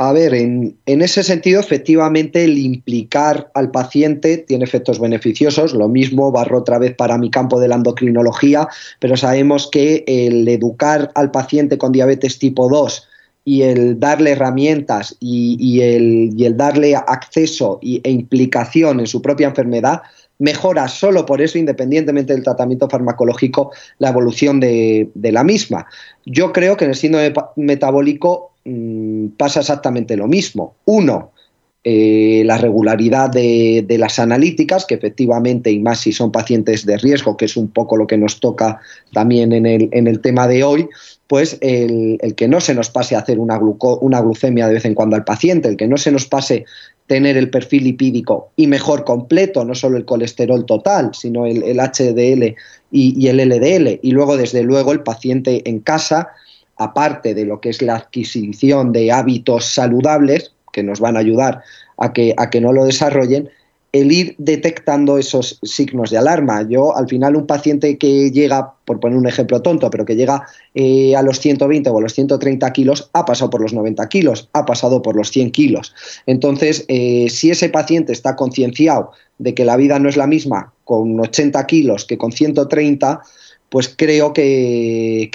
A 0.00 0.12
ver, 0.12 0.32
en, 0.32 0.76
ese 0.86 1.24
sentido, 1.24 1.58
efectivamente, 1.58 2.44
el 2.44 2.56
implicar 2.56 3.50
al 3.54 3.72
paciente 3.72 4.38
tiene 4.38 4.62
efectos 4.62 5.00
beneficiosos. 5.00 5.74
Lo 5.74 5.88
mismo 5.88 6.30
barro 6.30 6.58
otra 6.58 6.78
vez 6.78 6.94
para 6.94 7.18
mi 7.18 7.32
campo 7.32 7.58
de 7.58 7.66
la 7.66 7.74
endocrinología, 7.74 8.68
pero 9.00 9.16
sabemos 9.16 9.68
que 9.68 10.04
el 10.06 10.46
educar 10.46 11.10
al 11.16 11.32
paciente 11.32 11.78
con 11.78 11.90
diabetes 11.90 12.38
tipo 12.38 12.68
2 12.68 13.08
y 13.44 13.62
el 13.62 13.98
darle 13.98 14.30
herramientas 14.30 15.16
y, 15.18 15.80
el, 15.80 16.56
darle 16.56 16.94
acceso 16.94 17.80
e 17.82 18.08
implicación 18.08 19.00
en 19.00 19.08
su 19.08 19.20
propia 19.20 19.48
enfermedad 19.48 20.02
mejora 20.38 20.86
solo 20.86 21.26
por 21.26 21.42
eso, 21.42 21.58
independientemente 21.58 22.32
del 22.32 22.44
tratamiento 22.44 22.88
farmacológico, 22.88 23.72
la 23.98 24.10
evolución 24.10 24.60
de, 24.60 25.10
de 25.14 25.32
la 25.32 25.42
misma. 25.42 25.86
Yo 26.24 26.52
creo 26.52 26.76
que 26.76 26.84
en 26.84 26.90
el 26.90 26.96
síndrome 26.96 27.34
metabólico 27.56 28.47
Mm, 28.64 29.28
pasa 29.36 29.60
exactamente 29.60 30.16
lo 30.16 30.26
mismo. 30.26 30.76
Uno, 30.84 31.32
eh, 31.84 32.42
la 32.44 32.58
regularidad 32.58 33.30
de, 33.30 33.86
las 33.98 34.18
analíticas, 34.18 34.84
que 34.84 34.96
efectivamente, 34.96 35.70
y 35.70 35.78
más 35.78 36.00
si 36.00 36.12
son 36.12 36.32
pacientes 36.32 36.84
de 36.84 36.98
riesgo, 36.98 37.36
que 37.36 37.46
es 37.46 37.56
un 37.56 37.68
poco 37.68 37.96
lo 37.96 38.06
que 38.06 38.18
nos 38.18 38.40
toca 38.40 38.80
también 39.12 39.52
en 39.52 39.64
el, 39.64 40.20
tema 40.20 40.48
de 40.48 40.64
hoy, 40.64 40.88
pues 41.28 41.56
el, 41.60 42.18
que 42.36 42.48
no 42.48 42.60
se 42.60 42.74
nos 42.74 42.90
pase 42.90 43.14
a 43.14 43.20
hacer 43.20 43.38
una, 43.38 43.58
una 43.58 44.20
glucemia 44.20 44.66
de 44.66 44.74
vez 44.74 44.84
en 44.84 44.94
cuando 44.94 45.16
al 45.16 45.24
paciente, 45.24 45.68
el 45.68 45.76
que 45.76 45.86
no 45.86 45.96
se 45.96 46.10
nos 46.10 46.26
pase 46.26 46.66
tener 47.06 47.38
el 47.38 47.48
perfil 47.48 47.84
lipídico 47.84 48.50
y 48.56 48.66
mejor 48.66 49.04
completo, 49.04 49.64
no 49.64 49.74
solo 49.74 49.96
el 49.96 50.04
colesterol 50.04 50.66
total, 50.66 51.12
sino 51.14 51.46
el, 51.46 51.62
HDL 51.62 52.54
y 52.90 53.28
el 53.28 53.36
LDL, 53.38 54.00
y 54.02 54.10
luego, 54.10 54.36
desde 54.36 54.62
luego, 54.62 54.92
el 54.92 55.00
paciente 55.00 55.62
en 55.64 55.78
casa 55.78 56.28
aparte 56.78 57.34
de 57.34 57.44
lo 57.44 57.60
que 57.60 57.70
es 57.70 57.82
la 57.82 57.96
adquisición 57.96 58.92
de 58.92 59.12
hábitos 59.12 59.66
saludables, 59.66 60.52
que 60.72 60.82
nos 60.82 61.00
van 61.00 61.16
a 61.16 61.20
ayudar 61.20 61.62
a 61.98 62.12
que, 62.12 62.34
a 62.36 62.50
que 62.50 62.60
no 62.60 62.72
lo 62.72 62.84
desarrollen, 62.84 63.50
el 63.92 64.12
ir 64.12 64.34
detectando 64.38 65.18
esos 65.18 65.58
signos 65.62 66.10
de 66.10 66.18
alarma. 66.18 66.62
Yo, 66.68 66.94
al 66.96 67.08
final, 67.08 67.36
un 67.36 67.46
paciente 67.46 67.96
que 67.96 68.30
llega, 68.30 68.74
por 68.84 69.00
poner 69.00 69.18
un 69.18 69.26
ejemplo 69.26 69.62
tonto, 69.62 69.88
pero 69.90 70.04
que 70.04 70.14
llega 70.14 70.46
eh, 70.74 71.16
a 71.16 71.22
los 71.22 71.40
120 71.40 71.88
o 71.88 71.98
a 71.98 72.00
los 72.02 72.12
130 72.12 72.70
kilos, 72.72 73.08
ha 73.14 73.24
pasado 73.24 73.50
por 73.50 73.62
los 73.62 73.72
90 73.72 74.06
kilos, 74.08 74.48
ha 74.52 74.66
pasado 74.66 75.00
por 75.00 75.16
los 75.16 75.30
100 75.30 75.52
kilos. 75.52 75.94
Entonces, 76.26 76.84
eh, 76.88 77.28
si 77.30 77.50
ese 77.50 77.70
paciente 77.70 78.12
está 78.12 78.36
concienciado 78.36 79.12
de 79.38 79.54
que 79.54 79.64
la 79.64 79.76
vida 79.76 79.98
no 79.98 80.08
es 80.08 80.16
la 80.16 80.26
misma 80.26 80.72
con 80.84 81.18
80 81.18 81.66
kilos 81.66 82.04
que 82.04 82.18
con 82.18 82.32
130, 82.32 83.22
pues 83.70 83.94
creo 83.94 84.32
que, 84.32 85.30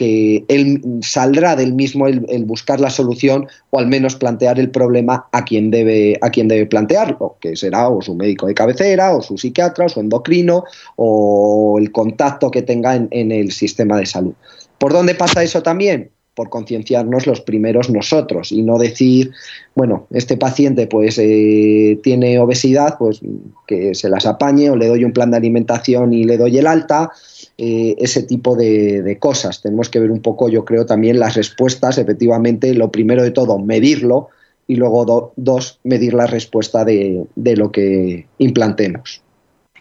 él 0.48 0.82
saldrá 1.02 1.56
del 1.56 1.74
mismo 1.74 2.08
el, 2.08 2.46
buscar 2.46 2.80
la 2.80 2.90
solución 2.90 3.48
o 3.70 3.80
al 3.80 3.88
menos 3.88 4.16
plantear 4.16 4.60
el 4.60 4.72
problema 4.72 5.28
a 5.32 5.46
quien 5.46 5.70
debe, 5.70 6.18
a 6.22 6.30
quien 6.30 6.48
debe 6.48 6.66
plantearlo, 6.66 7.38
que 7.40 7.56
será 7.56 7.90
o 7.90 8.02
su 8.02 8.16
médico 8.16 8.48
de 8.48 8.56
cabecera, 8.56 9.16
o 9.16 9.22
su 9.22 9.38
psiquiatra, 9.38 9.86
o 9.86 9.90
su 9.90 10.00
endocrino, 10.00 10.64
o 10.96 11.78
el 11.80 11.92
contacto 11.92 12.50
que 12.50 12.64
tenga 12.64 12.96
en, 12.96 13.32
el 13.32 13.52
sistema 13.52 13.98
de 13.98 14.06
salud. 14.06 14.34
¿Por 14.78 14.94
dónde 14.94 15.16
pasa 15.16 15.44
eso 15.44 15.62
también? 15.62 16.10
Por 16.36 16.50
concienciarnos 16.50 17.28
los 17.28 17.42
primeros 17.42 17.90
nosotros 17.90 18.52
y 18.52 18.64
no 18.64 18.78
decir, 18.78 19.32
bueno, 19.76 20.08
este 20.12 20.38
paciente 20.38 20.88
pues 20.88 21.18
eh, 21.20 22.00
tiene 22.02 22.40
obesidad, 22.40 22.98
pues 22.98 23.22
que 23.68 23.94
se 23.94 24.10
las 24.10 24.26
apañe 24.26 24.70
o 24.70 24.76
le 24.76 24.88
doy 24.88 25.04
un 25.04 25.14
plan 25.14 25.32
de 25.32 25.38
alimentación 25.38 26.14
y 26.14 26.24
le 26.24 26.38
doy 26.38 26.58
el 26.58 26.68
alta, 26.68 27.12
eh, 27.58 27.96
ese 28.00 28.24
tipo 28.24 28.56
de, 28.56 29.18
cosas. 29.20 29.62
Tenemos 29.62 29.90
que 29.90 30.00
ver 30.00 30.12
un 30.12 30.22
poco, 30.22 30.50
yo 30.50 30.66
creo, 30.66 30.86
también 30.86 31.20
las 31.20 31.36
respuestas, 31.36 32.00
efectivamente, 32.00 32.74
lo 32.74 32.92
primero 32.92 33.22
de 33.22 33.32
todo, 33.32 33.60
medirlo 33.60 34.30
y 34.66 34.76
luego, 34.76 35.34
dos, 35.36 35.80
medir 35.84 36.16
la 36.16 36.26
respuesta 36.26 36.84
de, 36.84 37.28
lo 37.36 37.72
que 37.72 38.26
implantemos. 38.40 39.22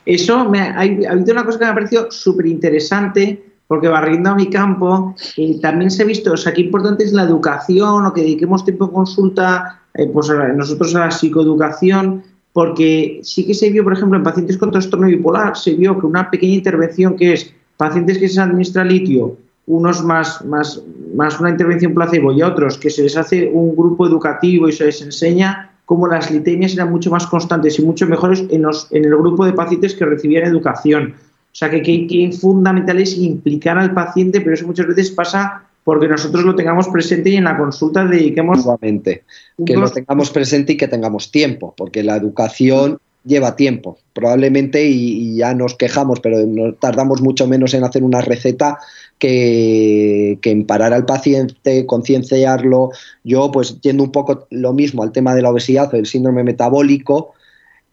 Eso, 0.04 0.44
me, 0.50 0.60
hay, 0.60 1.04
ha 1.06 1.12
habido 1.12 1.32
una 1.32 1.44
cosa 1.44 1.58
que 1.58 1.64
me 1.64 1.70
ha 1.70 1.74
parecido 1.74 2.10
súper 2.10 2.46
interesante, 2.46 3.51
porque 3.72 3.88
barriendo 3.88 4.28
a 4.28 4.34
mi 4.34 4.50
campo, 4.50 5.14
eh, 5.38 5.58
también 5.58 5.90
se 5.90 6.02
ha 6.02 6.04
visto, 6.04 6.34
o 6.34 6.36
sea, 6.36 6.52
qué 6.52 6.60
importante 6.60 7.04
es 7.04 7.14
la 7.14 7.22
educación 7.22 8.04
o 8.04 8.12
que 8.12 8.20
dediquemos 8.20 8.66
tiempo 8.66 8.84
a 8.84 8.92
consulta, 8.92 9.80
eh, 9.94 10.10
pues 10.12 10.28
nosotros 10.54 10.94
a 10.94 11.06
la 11.06 11.10
psicoeducación, 11.10 12.22
porque 12.52 13.20
sí 13.22 13.46
que 13.46 13.54
se 13.54 13.70
vio, 13.70 13.82
por 13.82 13.94
ejemplo, 13.94 14.18
en 14.18 14.24
pacientes 14.24 14.58
con 14.58 14.72
trastorno 14.72 15.06
bipolar, 15.06 15.56
se 15.56 15.72
vio 15.72 15.98
que 15.98 16.04
una 16.04 16.30
pequeña 16.30 16.56
intervención 16.56 17.16
que 17.16 17.32
es 17.32 17.50
pacientes 17.78 18.18
que 18.18 18.28
se 18.28 18.42
administra 18.42 18.84
litio, 18.84 19.38
unos 19.66 20.04
más, 20.04 20.44
más, 20.44 20.82
más 21.14 21.40
una 21.40 21.48
intervención 21.48 21.94
placebo 21.94 22.30
y 22.30 22.42
otros 22.42 22.76
que 22.76 22.90
se 22.90 23.04
les 23.04 23.16
hace 23.16 23.48
un 23.54 23.74
grupo 23.74 24.06
educativo 24.06 24.68
y 24.68 24.72
se 24.72 24.84
les 24.84 25.00
enseña 25.00 25.70
cómo 25.86 26.06
las 26.06 26.30
litemias 26.30 26.74
eran 26.74 26.90
mucho 26.90 27.10
más 27.10 27.26
constantes 27.26 27.78
y 27.78 27.82
mucho 27.86 28.06
mejores 28.06 28.44
en, 28.50 28.60
los, 28.60 28.86
en 28.90 29.06
el 29.06 29.16
grupo 29.16 29.46
de 29.46 29.54
pacientes 29.54 29.94
que 29.94 30.04
recibían 30.04 30.44
educación. 30.44 31.14
O 31.52 31.54
sea, 31.54 31.68
que, 31.70 31.82
que, 31.82 32.32
fundamental 32.32 32.98
es 32.98 33.18
implicar 33.18 33.76
al 33.78 33.92
paciente, 33.92 34.40
pero 34.40 34.54
eso 34.54 34.66
muchas 34.66 34.86
veces 34.86 35.10
pasa 35.10 35.64
porque 35.84 36.08
nosotros 36.08 36.44
lo 36.44 36.54
tengamos 36.54 36.88
presente 36.88 37.30
y 37.30 37.36
en 37.36 37.44
la 37.44 37.58
consulta 37.58 38.04
dediquemos... 38.04 38.64
Nuevamente, 38.64 39.24
que 39.64 39.76
lo 39.76 39.90
tengamos 39.90 40.30
presente 40.30 40.72
y 40.72 40.76
que 40.76 40.88
tengamos 40.88 41.30
tiempo, 41.30 41.74
porque 41.76 42.02
la 42.02 42.16
educación 42.16 42.98
lleva 43.24 43.54
tiempo, 43.54 43.98
probablemente, 44.12 44.84
y, 44.84 45.36
ya 45.36 45.54
nos 45.54 45.74
quejamos, 45.74 46.20
pero 46.20 46.38
tardamos 46.80 47.20
mucho 47.20 47.46
menos 47.46 47.74
en 47.74 47.84
hacer 47.84 48.02
una 48.02 48.20
receta 48.20 48.78
que, 49.18 50.38
en 50.42 50.66
parar 50.66 50.92
al 50.92 51.04
paciente, 51.04 51.86
concienciarlo. 51.86 52.90
Yo, 53.24 53.50
pues, 53.52 53.80
yendo 53.80 54.04
un 54.04 54.12
poco 54.12 54.46
lo 54.50 54.72
mismo 54.72 55.02
al 55.02 55.12
tema 55.12 55.34
de 55.34 55.42
la 55.42 55.50
obesidad 55.50 55.88
o 55.92 55.96
del 55.96 56.06
síndrome 56.06 56.44
metabólico, 56.44 57.34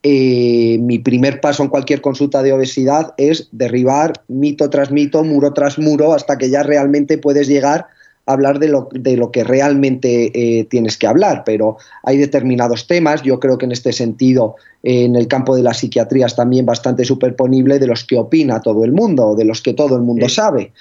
eh, 0.03 0.77
mi 0.79 0.99
primer 0.99 1.41
paso 1.41 1.63
en 1.63 1.69
cualquier 1.69 2.01
consulta 2.01 2.41
de 2.41 2.53
obesidad 2.53 3.13
es 3.17 3.49
derribar 3.51 4.13
mito 4.27 4.69
tras 4.69 4.91
mito, 4.91 5.23
muro 5.23 5.53
tras 5.53 5.77
muro, 5.77 6.13
hasta 6.13 6.37
que 6.37 6.49
ya 6.49 6.63
realmente 6.63 7.17
puedes 7.17 7.47
llegar 7.47 7.87
hablar 8.29 8.59
de 8.59 8.67
lo, 8.67 8.89
de 8.91 9.17
lo 9.17 9.31
que 9.31 9.43
realmente 9.43 10.31
eh, 10.59 10.65
tienes 10.65 10.97
que 10.97 11.07
hablar, 11.07 11.43
pero 11.45 11.77
hay 12.03 12.17
determinados 12.17 12.85
temas, 12.85 13.23
yo 13.23 13.39
creo 13.39 13.57
que 13.57 13.65
en 13.65 13.71
este 13.71 13.91
sentido, 13.91 14.55
en 14.83 15.15
el 15.15 15.27
campo 15.27 15.55
de 15.55 15.63
la 15.63 15.73
psiquiatría 15.73 16.27
es 16.27 16.35
también 16.35 16.65
bastante 16.65 17.05
superponible 17.05 17.79
de 17.79 17.87
los 17.87 18.03
que 18.03 18.17
opina 18.17 18.61
todo 18.61 18.85
el 18.85 18.91
mundo, 18.91 19.35
de 19.35 19.45
los 19.45 19.61
que 19.61 19.73
todo 19.73 19.95
el 19.95 20.03
mundo 20.03 20.29
sabe. 20.29 20.71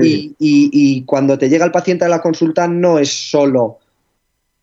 Y, 0.00 1.02
cuando 1.02 1.38
te 1.38 1.50
llega 1.50 1.66
el 1.66 1.72
paciente 1.72 2.06
a 2.06 2.08
la 2.08 2.22
consulta 2.22 2.66
no 2.66 2.98
es 2.98 3.10
solo 3.30 3.78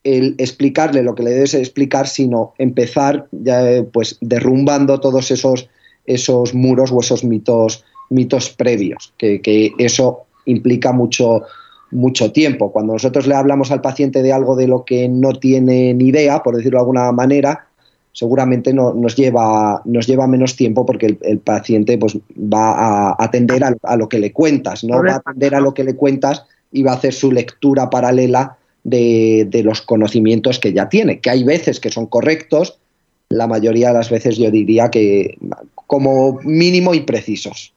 el 0.03 0.35
explicarle 0.37 1.03
lo 1.03 1.15
que 1.15 1.23
le 1.23 1.31
debes 1.31 1.53
explicar, 1.53 2.07
sino 2.07 2.53
empezar 2.57 3.27
ya, 3.31 3.83
pues 3.91 4.17
derrumbando 4.21 4.99
todos 4.99 5.31
esos, 5.31 5.69
esos 6.05 6.53
muros 6.53 6.91
o 6.91 6.99
esos 6.99 7.23
mitos, 7.23 7.83
mitos 8.09 8.49
previos, 8.49 9.13
que, 9.17 9.41
que 9.41 9.71
eso 9.77 10.25
implica 10.45 10.91
mucho, 10.91 11.43
mucho 11.91 12.31
tiempo. 12.31 12.71
Cuando 12.71 12.93
nosotros 12.93 13.27
le 13.27 13.35
hablamos 13.35 13.71
al 13.71 13.81
paciente 13.81 14.23
de 14.23 14.33
algo 14.33 14.55
de 14.55 14.67
lo 14.67 14.85
que 14.85 15.07
no 15.07 15.33
tiene 15.33 15.93
ni 15.93 16.07
idea, 16.07 16.41
por 16.41 16.55
decirlo 16.55 16.79
de 16.79 16.81
alguna 16.81 17.11
manera, 17.11 17.67
seguramente 18.13 18.73
no, 18.73 18.93
nos, 18.93 19.15
lleva, 19.15 19.81
nos 19.85 20.07
lleva 20.07 20.27
menos 20.27 20.55
tiempo 20.55 20.85
porque 20.85 21.17
el, 21.21 21.39
paciente 21.39 21.97
pues, 21.97 22.17
va 22.35 22.71
a 22.71 23.15
atender 23.19 23.63
a, 23.63 23.95
lo 23.95 24.09
que 24.09 24.19
le 24.19 24.33
cuentas, 24.33 24.83
no 24.83 25.03
va 25.03 25.13
a 25.13 25.17
atender 25.17 25.55
a 25.55 25.61
lo 25.61 25.73
que 25.73 25.83
le 25.83 25.95
cuentas 25.95 26.43
y 26.71 26.83
va 26.83 26.91
a 26.91 26.95
hacer 26.95 27.13
su 27.13 27.31
lectura 27.31 27.89
paralela 27.89 28.57
de, 28.83 29.45
de 29.49 29.63
los 29.63 29.81
conocimientos 29.81 30.59
que 30.59 30.73
ya 30.73 30.89
tiene, 30.89 31.19
que 31.19 31.29
hay 31.29 31.43
veces 31.43 31.79
que 31.79 31.89
son 31.89 32.07
correctos, 32.07 32.77
la 33.29 33.47
mayoría 33.47 33.89
de 33.89 33.93
las 33.95 34.09
veces 34.09 34.37
yo 34.37 34.51
diría 34.51 34.89
que 34.89 35.37
como 35.87 36.39
mínimo 36.43 36.93
imprecisos. 36.93 37.73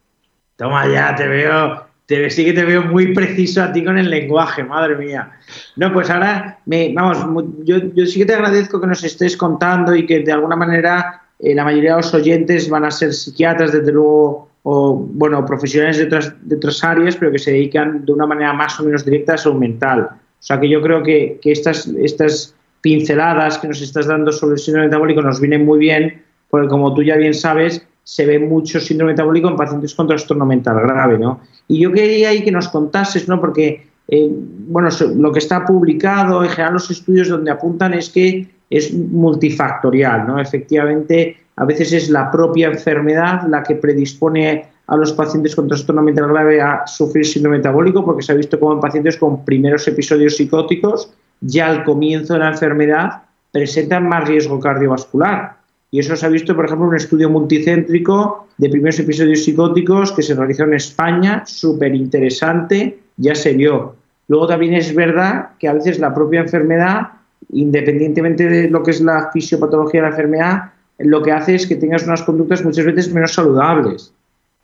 Toma 0.57 0.87
ya, 0.93 1.15
te 1.15 1.27
veo 1.27 1.85
te, 2.07 2.29
sí 2.31 2.45
que 2.45 2.53
te 2.53 2.65
veo 2.65 2.83
muy 2.83 3.15
preciso 3.15 3.63
a 3.63 3.73
ti 3.73 3.83
con 3.83 3.97
el 3.97 4.11
lenguaje, 4.11 4.63
madre 4.63 4.97
mía. 4.97 5.33
No, 5.77 5.93
pues 5.93 6.11
ahora, 6.11 6.59
me, 6.67 6.93
vamos, 6.93 7.47
yo, 7.65 7.79
sí 8.07 8.19
que 8.19 8.27
te 8.27 8.35
agradezco 8.35 8.81
que 8.81 8.87
nos 8.87 9.03
estés 9.05 9.37
contando 9.37 9.95
y 9.95 10.07
que 10.07 10.21
de 10.21 10.33
alguna 10.33 10.57
manera 10.57 11.23
eh, 11.39 11.55
la 11.55 11.65
mayoría 11.65 11.93
de 11.93 12.03
los 12.03 12.13
oyentes 12.13 12.69
van 12.69 12.85
a 12.85 12.91
ser 12.91 13.15
psiquiatras, 13.15 13.73
desde 13.73 13.93
luego, 13.93 14.51
o 14.65 14.95
bueno, 14.95 15.45
profesionales 15.47 15.97
de 15.99 16.05
otras, 16.05 16.35
de 16.43 16.57
otras 16.57 16.85
áreas, 16.85 17.17
pero 17.17 17.33
que 17.33 17.39
se 17.39 17.53
dedican 17.53 18.05
de 18.05 18.13
una 18.13 18.27
manera 18.27 18.53
más 18.53 18.79
o 18.81 18.85
menos 18.85 19.05
directa 19.05 19.35
a 19.35 19.39
salud 19.39 19.59
mental. 19.59 20.11
O 20.45 20.47
sea 20.47 20.61
que 20.61 20.69
yo 20.69 20.83
creo 20.83 21.03
que, 21.03 21.39
que 21.41 21.53
estas, 21.53 21.87
estas 21.87 22.55
pinceladas 22.83 23.57
que 23.57 23.67
nos 23.67 23.81
estás 23.81 24.07
dando 24.07 24.31
sobre 24.31 24.57
el 24.57 24.59
síndrome 24.59 24.89
metabólico 24.89 25.23
nos 25.23 25.41
vienen 25.41 25.65
muy 25.65 25.79
bien, 25.79 26.23
porque 26.51 26.69
como 26.69 26.93
tú 26.93 27.03
ya 27.03 27.17
bien 27.17 27.33
sabes, 27.33 27.83
se 28.03 28.27
ve 28.27 28.39
mucho 28.39 28.79
síndrome 28.79 29.13
metabólico 29.13 29.49
en 29.49 29.57
pacientes 29.57 29.95
con 29.95 30.07
trastorno 30.07 30.45
mental 30.45 30.83
grave, 30.83 31.19
¿no? 31.19 31.41
Y 31.67 31.79
yo 31.79 31.91
quería 31.93 32.29
ahí 32.29 32.45
que 32.45 32.53
nos 32.53 32.69
contases, 32.69 33.27
¿no? 33.27 33.41
Porque, 33.41 33.87
eh, 34.07 34.29
bueno, 34.29 34.91
lo 35.17 35.33
que 35.33 35.39
está 35.39 35.65
publicado, 35.65 36.45
en 36.45 36.51
general 36.51 36.75
los 36.75 36.91
estudios 36.91 37.31
donde 37.31 37.51
apuntan 37.51 37.95
es 37.95 38.11
que 38.11 38.47
es 38.69 38.93
multifactorial, 38.93 40.27
¿no? 40.27 40.39
Efectivamente, 40.39 41.39
a 41.57 41.65
veces 41.65 41.91
es 41.95 42.11
la 42.11 42.31
propia 42.31 42.67
enfermedad 42.67 43.49
la 43.49 43.63
que 43.63 43.77
predispone 43.77 44.74
a 44.87 44.97
los 44.97 45.13
pacientes 45.13 45.57
con 45.57 45.69
trastorno 45.69 46.03
mental 46.03 46.29
grave 46.29 46.61
a 46.61 46.87
sufrir 46.87 47.27
síndrome 47.27 47.59
metabólico, 47.59 48.05
porque 48.05 48.23
se 48.23 48.33
ha 48.33 48.37
visto 48.37 48.59
como 48.61 48.75
en 48.75 48.81
pacientes 48.81 49.17
con 49.17 49.45
primeros 49.45 49.87
episodios 49.89 50.37
psicóticos, 50.37 51.13
ya 51.41 51.69
al 51.69 51.85
comienzo 51.85 52.35
de 52.35 52.41
la 52.41 52.51
enfermedad 52.51 53.23
presentan 53.51 54.09
más 54.09 54.29
riesgo 54.29 54.61
cardiovascular. 54.61 55.57
Y 55.91 56.01
eso 56.01 56.17
se 56.17 56.27
ha 56.27 56.29
visto, 56.29 56.57
por 56.57 56.65
ejemplo, 56.65 56.87
en 56.87 56.91
un 56.91 56.97
estudio 56.97 57.31
multicéntrico 57.31 58.49
de 58.59 58.69
primeros 58.69 58.99
episodios 58.99 59.45
psicóticos 59.45 60.13
que 60.13 60.23
se 60.23 60.35
realizó 60.35 60.65
en 60.65 60.75
España, 60.75 61.45
súper 61.47 61.95
interesante, 61.95 62.99
ya 63.17 63.35
se 63.35 63.53
vio. 63.53 63.95
Luego 64.29 64.47
también 64.47 64.75
es 64.75 64.95
verdad 64.95 65.51
que 65.59 65.69
a 65.69 65.75
veces 65.75 65.99
la 65.99 66.13
propia 66.13 66.41
enfermedad, 66.41 67.09
independientemente 67.53 68.49
de 68.49 68.69
lo 68.69 68.83
que 68.83 68.91
es 68.91 69.01
la 69.01 69.31
fisiopatología 69.33 70.01
de 70.01 70.09
la 70.09 70.11
enfermedad, 70.11 70.63
lo 70.99 71.23
que 71.23 71.33
hace 71.33 71.55
es 71.55 71.67
que 71.67 71.77
tengas 71.77 72.05
unas 72.05 72.23
conductas 72.23 72.65
muchas 72.65 72.87
veces 72.87 73.13
menos 73.13 73.33
saludables. 73.33 74.13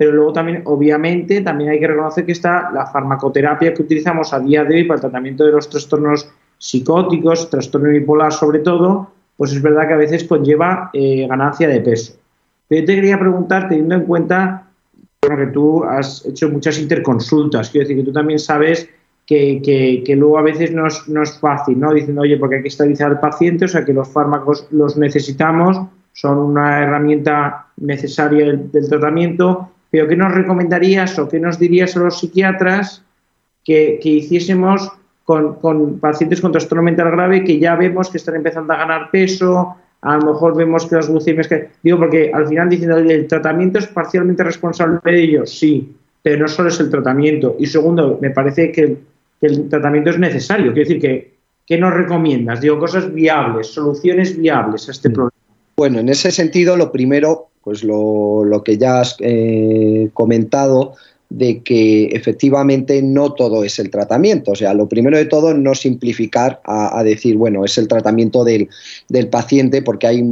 Pero 0.00 0.12
luego 0.12 0.32
también, 0.32 0.62
obviamente, 0.64 1.42
también 1.42 1.72
hay 1.72 1.78
que 1.78 1.86
reconocer 1.86 2.24
que 2.24 2.32
está 2.32 2.70
la 2.72 2.86
farmacoterapia 2.86 3.74
que 3.74 3.82
utilizamos 3.82 4.32
a 4.32 4.40
día 4.40 4.64
de 4.64 4.76
hoy 4.76 4.84
para 4.84 4.94
el 4.94 5.02
tratamiento 5.02 5.44
de 5.44 5.52
los 5.52 5.68
trastornos 5.68 6.26
psicóticos, 6.56 7.50
trastorno 7.50 7.90
bipolar 7.90 8.32
sobre 8.32 8.60
todo, 8.60 9.10
pues 9.36 9.52
es 9.52 9.60
verdad 9.60 9.86
que 9.86 9.92
a 9.92 9.98
veces 9.98 10.24
conlleva 10.24 10.88
eh, 10.94 11.26
ganancia 11.28 11.68
de 11.68 11.82
peso. 11.82 12.14
Pero 12.66 12.80
yo 12.80 12.86
te 12.86 12.94
quería 12.94 13.18
preguntar, 13.18 13.68
teniendo 13.68 13.96
en 13.96 14.04
cuenta 14.04 14.68
que 15.20 15.46
tú 15.52 15.84
has 15.84 16.24
hecho 16.24 16.48
muchas 16.48 16.78
interconsultas, 16.78 17.68
quiero 17.68 17.86
decir 17.86 18.02
que 18.02 18.10
tú 18.10 18.12
también 18.14 18.38
sabes 18.38 18.88
que, 19.26 20.14
luego 20.16 20.38
a 20.38 20.42
veces 20.42 20.72
no 20.72 20.86
es, 20.86 21.38
fácil, 21.38 21.78
¿no? 21.78 21.92
Diciendo, 21.92 22.22
oye, 22.22 22.38
porque 22.38 22.56
hay 22.56 22.62
que 22.62 22.68
estabilizar 22.68 23.10
al 23.10 23.20
paciente, 23.20 23.66
o 23.66 23.68
sea 23.68 23.84
que 23.84 23.92
los 23.92 24.08
fármacos 24.08 24.66
los 24.70 24.96
necesitamos, 24.96 25.78
son 26.14 26.38
una 26.38 26.82
herramienta 26.82 27.66
necesaria 27.76 28.46
del, 28.46 28.88
tratamiento, 28.88 29.72
pero 29.90 30.08
¿qué 30.08 30.16
nos 30.16 30.32
recomendarías 30.32 31.18
o 31.18 31.28
qué 31.28 31.40
nos 31.40 31.58
dirías 31.58 31.96
a 31.96 32.00
los 32.00 32.18
psiquiatras 32.18 33.02
que, 33.64 34.00
hiciésemos 34.02 34.90
con, 35.24 35.98
pacientes 36.00 36.40
con 36.40 36.52
trastorno 36.52 36.82
mental 36.82 37.10
grave 37.10 37.44
que 37.44 37.58
ya 37.58 37.76
vemos 37.76 38.10
que 38.10 38.18
están 38.18 38.36
empezando 38.36 38.72
a 38.72 38.78
ganar 38.78 39.10
peso, 39.10 39.76
a 40.02 40.16
lo 40.16 40.32
mejor 40.32 40.56
vemos 40.56 40.86
que 40.86 40.96
las 40.96 41.08
glucemias 41.08 41.46
que 41.46 41.70
digo 41.82 41.98
porque 41.98 42.30
al 42.32 42.48
final 42.48 42.68
diciendo 42.68 42.96
el 42.96 43.28
tratamiento 43.28 43.78
es 43.78 43.86
parcialmente 43.86 44.42
responsable 44.42 44.98
de 45.04 45.22
ellos 45.22 45.58
sí 45.58 45.94
pero 46.22 46.40
no 46.40 46.48
solo 46.48 46.68
es 46.68 46.80
el 46.80 46.90
tratamiento 46.90 47.56
y 47.58 47.66
segundo 47.66 48.18
me 48.20 48.30
parece 48.30 48.72
que 48.72 48.96
que 49.40 49.46
el 49.46 49.68
tratamiento 49.68 50.10
es 50.10 50.18
necesario. 50.18 50.72
Quiero 50.72 50.88
decir 50.88 51.00
que, 51.00 51.34
¿qué 51.66 51.78
nos 51.78 51.94
recomiendas? 51.94 52.60
Digo, 52.60 52.78
cosas 52.78 53.12
viables, 53.12 53.68
soluciones 53.68 54.36
viables 54.36 54.88
a 54.88 54.92
este 54.92 55.08
mm. 55.08 55.12
problema. 55.12 55.34
Bueno, 55.76 55.98
en 56.00 56.10
ese 56.10 56.30
sentido, 56.30 56.76
lo 56.76 56.92
primero, 56.92 57.48
pues 57.62 57.84
lo, 57.84 58.62
que 58.64 58.78
ya 58.78 59.00
has 59.00 59.16
eh, 59.20 60.10
comentado, 60.14 60.94
de 61.30 61.62
que 61.62 62.06
efectivamente 62.06 63.00
no 63.02 63.32
todo 63.32 63.62
es 63.62 63.78
el 63.78 63.88
tratamiento. 63.88 64.50
O 64.50 64.54
sea, 64.56 64.74
lo 64.74 64.88
primero 64.88 65.16
de 65.16 65.26
todo, 65.26 65.54
no 65.54 65.74
simplificar 65.74 66.60
a, 66.64 67.02
decir, 67.04 67.36
bueno, 67.36 67.64
es 67.64 67.78
el 67.78 67.86
tratamiento 67.86 68.44
del, 68.44 68.68
del, 69.08 69.28
paciente, 69.28 69.80
porque 69.80 70.08
hay, 70.08 70.24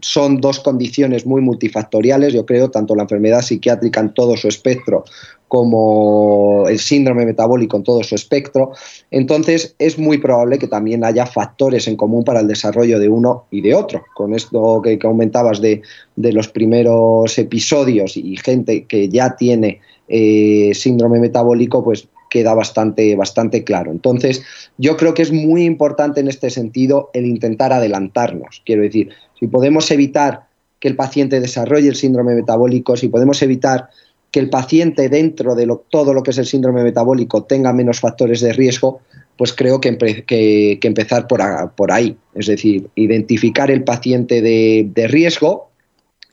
son 0.00 0.40
dos 0.40 0.60
condiciones 0.60 1.26
muy 1.26 1.42
multifactoriales, 1.42 2.32
yo 2.32 2.46
creo, 2.46 2.70
tanto 2.70 2.96
la 2.96 3.02
enfermedad 3.02 3.42
psiquiátrica 3.42 4.00
en 4.00 4.14
todo 4.14 4.36
su 4.36 4.48
espectro 4.48 5.04
como 5.50 6.68
el 6.68 6.78
síndrome 6.78 7.26
metabólico 7.26 7.76
en 7.76 7.82
todo 7.82 8.04
su 8.04 8.14
espectro. 8.14 8.70
Entonces, 9.10 9.74
es 9.80 9.98
muy 9.98 10.18
probable 10.18 10.60
que 10.60 10.68
también 10.68 11.04
haya 11.04 11.26
factores 11.26 11.88
en 11.88 11.96
común 11.96 12.22
para 12.22 12.38
el 12.38 12.46
desarrollo 12.46 13.00
de 13.00 13.08
uno 13.08 13.46
y 13.50 13.60
de 13.60 13.74
otro. 13.74 14.04
Con 14.14 14.32
esto 14.32 14.80
que, 14.80 14.96
comentabas 15.00 15.60
de, 15.60 15.82
los 16.14 16.46
primeros 16.46 17.36
episodios 17.36 18.16
y 18.16 18.36
gente 18.36 18.84
que 18.84 19.08
ya 19.08 19.34
tiene 19.34 19.80
eh, 20.10 20.72
síndrome 20.74 21.20
metabólico, 21.20 21.82
pues 21.82 22.08
queda 22.28 22.54
bastante, 22.54 23.16
bastante 23.16 23.64
claro. 23.64 23.90
Entonces, 23.90 24.42
yo 24.76 24.96
creo 24.96 25.14
que 25.14 25.22
es 25.22 25.32
muy 25.32 25.64
importante 25.64 26.20
en 26.20 26.28
este 26.28 26.50
sentido 26.50 27.10
el 27.14 27.26
intentar 27.26 27.72
adelantarnos. 27.72 28.62
Quiero 28.66 28.82
decir, 28.82 29.10
si 29.38 29.46
podemos 29.46 29.90
evitar 29.90 30.44
que 30.78 30.88
el 30.88 30.96
paciente 30.96 31.40
desarrolle 31.40 31.88
el 31.88 31.96
síndrome 31.96 32.34
metabólico, 32.34 32.96
si 32.96 33.08
podemos 33.08 33.42
evitar 33.42 33.88
que 34.30 34.40
el 34.40 34.48
paciente 34.48 35.08
dentro 35.08 35.54
de 35.54 35.68
todo 35.90 36.14
lo 36.14 36.22
que 36.22 36.30
es 36.30 36.38
el 36.38 36.46
síndrome 36.46 36.84
metabólico 36.84 37.44
tenga 37.44 37.72
menos 37.72 38.00
factores 38.00 38.40
de 38.40 38.52
riesgo, 38.52 39.00
pues 39.36 39.52
creo 39.52 39.80
que, 39.80 40.78
empezar 40.82 41.26
por, 41.26 41.92
ahí. 41.92 42.16
Es 42.34 42.46
decir, 42.46 42.90
identificar 42.94 43.70
el 43.70 43.84
paciente 43.84 44.42
de, 44.42 45.08
riesgo 45.08 45.70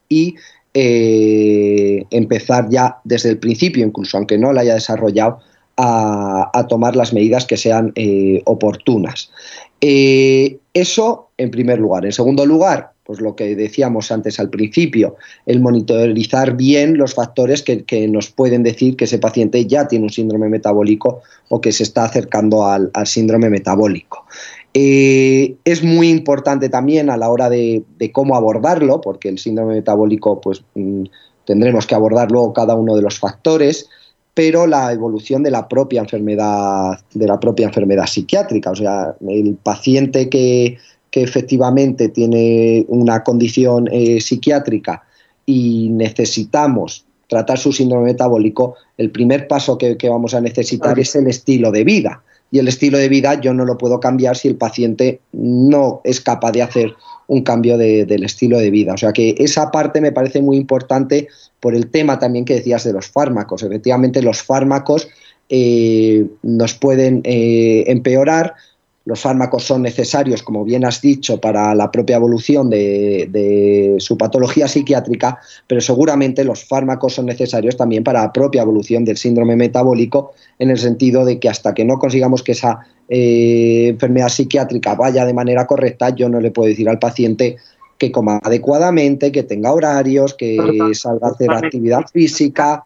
y 0.09 0.35
eh, 0.79 2.05
empezar 2.11 2.69
ya 2.69 2.97
desde 3.03 3.29
el 3.29 3.39
principio, 3.39 3.83
incluso 3.83 4.15
aunque 4.15 4.37
no 4.37 4.53
lo 4.53 4.59
haya 4.59 4.75
desarrollado, 4.75 5.39
a, 5.75 6.67
tomar 6.69 6.95
las 6.95 7.13
medidas 7.13 7.45
que 7.45 7.57
sean 7.57 7.93
eh, 7.95 8.43
oportunas. 8.45 9.31
Eh, 9.81 10.59
eso 10.73 11.29
en 11.37 11.49
primer 11.49 11.79
lugar. 11.79 12.05
En 12.05 12.11
segundo 12.11 12.45
lugar, 12.45 12.91
pues 13.03 13.21
lo 13.21 13.35
que 13.35 13.55
decíamos 13.55 14.11
antes 14.11 14.39
al 14.39 14.51
principio, 14.51 15.15
el 15.47 15.61
monitorizar 15.61 16.55
bien 16.55 16.97
los 16.97 17.15
factores 17.15 17.63
que, 17.63 18.07
nos 18.07 18.29
pueden 18.29 18.61
decir 18.61 18.97
que 18.97 19.05
ese 19.05 19.17
paciente 19.17 19.65
ya 19.65 19.87
tiene 19.87 20.05
un 20.05 20.11
síndrome 20.11 20.49
metabólico 20.49 21.21
o 21.49 21.59
que 21.59 21.71
se 21.71 21.83
está 21.83 22.05
acercando 22.05 22.67
al, 22.67 22.91
síndrome 23.05 23.49
metabólico. 23.49 24.25
Eh, 24.79 25.55
es 25.65 25.83
muy 25.83 26.07
importante 26.07 26.69
también 26.69 27.09
a 27.09 27.17
la 27.17 27.31
hora 27.31 27.49
de, 27.49 27.83
cómo 28.11 28.35
abordarlo, 28.35 29.01
porque 29.01 29.27
el 29.27 29.39
síndrome 29.39 29.73
metabólico, 29.73 30.39
pues 30.39 30.63
mm, 30.75 31.05
tendremos 31.45 31.87
que 31.87 31.95
abordar 31.95 32.29
luego 32.29 32.53
cada 32.53 32.75
uno 32.75 32.95
de 32.95 33.01
los 33.01 33.17
factores, 33.17 33.89
pero 34.35 34.67
la 34.67 34.93
evolución 34.93 35.41
de 35.41 35.49
la 35.49 35.67
propia 35.67 36.01
enfermedad, 36.01 36.99
de 37.11 37.25
la 37.25 37.39
propia 37.39 37.65
enfermedad 37.65 38.05
psiquiátrica. 38.05 38.69
O 38.69 38.75
sea, 38.75 39.15
el 39.27 39.55
paciente 39.55 40.29
que, 40.29 40.77
que 41.09 41.23
efectivamente 41.23 42.09
tiene 42.09 42.85
una 42.87 43.23
condición 43.23 43.89
eh, 43.91 44.21
psiquiátrica 44.21 45.01
y 45.43 45.89
necesitamos 45.89 47.03
tratar 47.27 47.57
su 47.57 47.73
síndrome 47.73 48.05
metabólico, 48.05 48.75
el 48.95 49.09
primer 49.09 49.47
paso 49.47 49.75
que, 49.79 49.97
vamos 50.07 50.35
a 50.35 50.41
necesitar 50.41 50.99
es 50.99 51.15
el 51.15 51.25
estilo 51.25 51.71
de 51.71 51.83
vida. 51.83 52.21
Y 52.51 52.59
el 52.59 52.67
estilo 52.67 52.97
de 52.97 53.09
vida 53.09 53.39
yo 53.39 53.53
no 53.53 53.65
lo 53.65 53.77
puedo 53.77 53.99
cambiar 53.99 54.37
si 54.37 54.47
el 54.47 54.55
paciente 54.55 55.19
no 55.33 56.01
es 56.03 56.21
capaz 56.21 56.51
de 56.51 56.61
hacer 56.61 56.93
un 57.27 57.43
cambio 57.43 57.77
del 57.77 58.23
estilo 58.23 58.57
de 58.57 58.71
vida. 58.71 58.93
O 58.93 58.97
sea 58.97 59.11
que 59.11 59.35
esa 59.37 59.69
parte 59.69 59.99
me 59.99 60.11
parece 60.11 60.41
muy 60.41 60.57
importante 60.57 61.27
por 61.59 61.75
el 61.75 61.89
tema 61.89 62.19
también 62.19 62.45
que 62.45 62.55
decías 62.55 62.83
de 62.83 62.93
los 62.93 63.07
fármacos. 63.07 63.63
Efectivamente, 63.63 64.21
los 64.21 64.41
fármacos 64.41 65.09
eh, 65.49 66.25
nos 66.41 66.73
pueden 66.73 67.21
eh, 67.23 67.83
empeorar 67.87 68.55
los 69.07 69.21
fármacos 69.21 69.63
son 69.63 69.83
necesarios, 69.83 70.43
como 70.43 70.65
bien 70.65 70.83
has 70.83 70.99
dicho, 70.99 71.39
para 71.39 71.73
la 71.73 71.89
propia 71.89 72.17
evolución 72.17 72.69
de, 72.69 73.95
su 73.99 74.17
patología 74.17 74.67
psiquiátrica, 74.67 75.39
pero 75.65 75.79
seguramente 75.79 76.43
los 76.43 76.65
fármacos 76.65 77.13
son 77.13 77.27
necesarios 77.27 77.77
también 77.77 78.03
para 78.03 78.23
la 78.23 78.33
propia 78.33 78.63
evolución 78.63 79.05
del 79.05 79.15
síndrome 79.15 79.55
metabólico, 79.55 80.33
en 80.59 80.71
el 80.71 80.77
sentido 80.77 81.23
de 81.23 81.39
que 81.39 81.47
hasta 81.47 81.73
que 81.73 81.85
no 81.85 81.99
consigamos 81.99 82.43
que 82.43 82.51
esa 82.51 82.79
eh, 83.07 83.87
enfermedad 83.91 84.27
psiquiátrica 84.27 84.95
vaya 84.95 85.25
de 85.25 85.33
manera 85.33 85.65
correcta, 85.65 86.09
yo 86.09 86.27
no 86.27 86.41
le 86.41 86.51
puedo 86.51 86.67
decir 86.67 86.89
al 86.89 86.99
paciente 86.99 87.55
que 87.97 88.11
coma 88.11 88.41
adecuadamente, 88.43 89.31
que 89.31 89.43
tenga 89.43 89.71
horarios, 89.71 90.33
que 90.33 90.57
salga 90.95 91.27
a 91.27 91.31
hacer 91.31 91.49
actividad 91.49 92.01
física, 92.11 92.83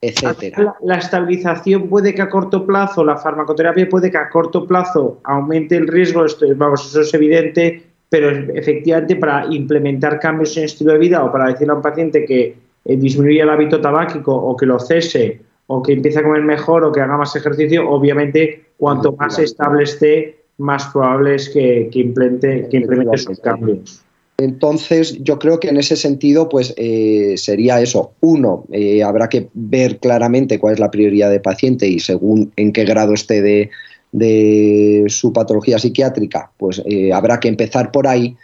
etcétera. 0.00 0.76
La, 0.82 0.96
estabilización 0.96 1.88
puede 1.88 2.14
que 2.14 2.22
a 2.22 2.28
corto 2.28 2.64
plazo, 2.64 3.04
la 3.04 3.16
farmacoterapia 3.16 3.88
puede 3.88 4.10
que 4.10 4.18
a 4.18 4.28
corto 4.28 4.66
plazo 4.66 5.20
aumente 5.24 5.76
el 5.76 5.88
riesgo, 5.88 6.24
esto, 6.24 6.46
vamos, 6.54 6.86
eso 6.86 7.00
es 7.00 7.12
evidente, 7.14 7.82
pero 8.08 8.30
efectivamente 8.30 9.16
para 9.16 9.46
implementar 9.52 10.20
cambios 10.20 10.56
en 10.56 10.62
el 10.62 10.66
estilo 10.66 10.92
de 10.92 10.98
vida 10.98 11.24
o 11.24 11.32
para 11.32 11.48
decirle 11.48 11.72
a 11.72 11.76
un 11.76 11.82
paciente 11.82 12.24
que 12.24 12.56
eh, 12.84 12.96
disminuya 12.96 13.42
el 13.42 13.50
hábito 13.50 13.80
tabáquico 13.80 14.34
o 14.34 14.56
que 14.56 14.66
lo 14.66 14.78
cese 14.78 15.40
o 15.66 15.82
que 15.82 15.92
empiece 15.92 16.20
a 16.20 16.22
comer 16.22 16.42
mejor 16.42 16.84
o 16.84 16.92
que 16.92 17.00
haga 17.00 17.16
más 17.16 17.34
ejercicio, 17.36 17.88
obviamente 17.90 18.68
cuanto 18.78 19.12
más 19.12 19.38
estable 19.38 19.82
esté, 19.82 20.44
más 20.58 20.86
probable 20.86 21.34
es 21.34 21.50
que, 21.50 21.90
que 21.92 21.98
implemente, 21.98 22.68
que 22.70 22.76
implemente 22.78 23.18
sus 23.18 23.38
cambios. 23.40 24.02
Entonces, 24.40 25.18
yo 25.20 25.40
creo 25.40 25.58
que 25.58 25.68
en 25.68 25.78
ese 25.78 25.96
sentido, 25.96 26.48
pues 26.48 26.72
eh, 26.76 27.34
sería 27.36 27.80
eso. 27.80 28.12
Uno, 28.20 28.66
eh, 28.70 29.02
habrá 29.02 29.28
que 29.28 29.48
ver 29.52 29.98
claramente 29.98 30.60
cuál 30.60 30.74
es 30.74 30.80
la 30.80 30.92
prioridad 30.92 31.28
de 31.28 31.40
paciente 31.40 31.88
y 31.88 31.98
según 31.98 32.52
en 32.54 32.72
qué 32.72 32.84
grado 32.84 33.14
esté 33.14 33.42
de, 33.42 35.04
su 35.08 35.32
patología 35.32 35.78
psiquiátrica, 35.80 36.52
pues 36.56 36.80
eh, 36.86 37.12
habrá 37.12 37.40
que 37.40 37.48
empezar 37.48 37.90
por 37.90 38.06
ahí 38.06 38.36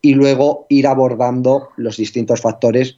y 0.00 0.14
luego 0.14 0.66
ir 0.68 0.86
abordando 0.86 1.68
los 1.76 1.96
distintos 1.96 2.40
factores 2.40 2.96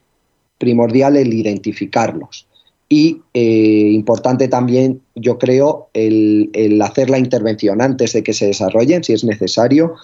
primordial 0.58 1.16
el 1.16 1.32
identificarlos. 1.32 2.46
Y 2.88 3.22
importante 3.32 4.48
también, 4.48 5.00
yo 5.14 5.38
creo, 5.38 5.88
el, 5.94 6.50
el 6.52 6.80
hacer 6.82 7.08
la 7.08 7.18
intervención 7.18 7.80
antes 7.80 8.12
de 8.12 8.22
que 8.22 8.34
se 8.34 8.48
desarrollen, 8.48 9.02
si 9.02 9.14
es 9.14 9.24
necesario, 9.24 9.94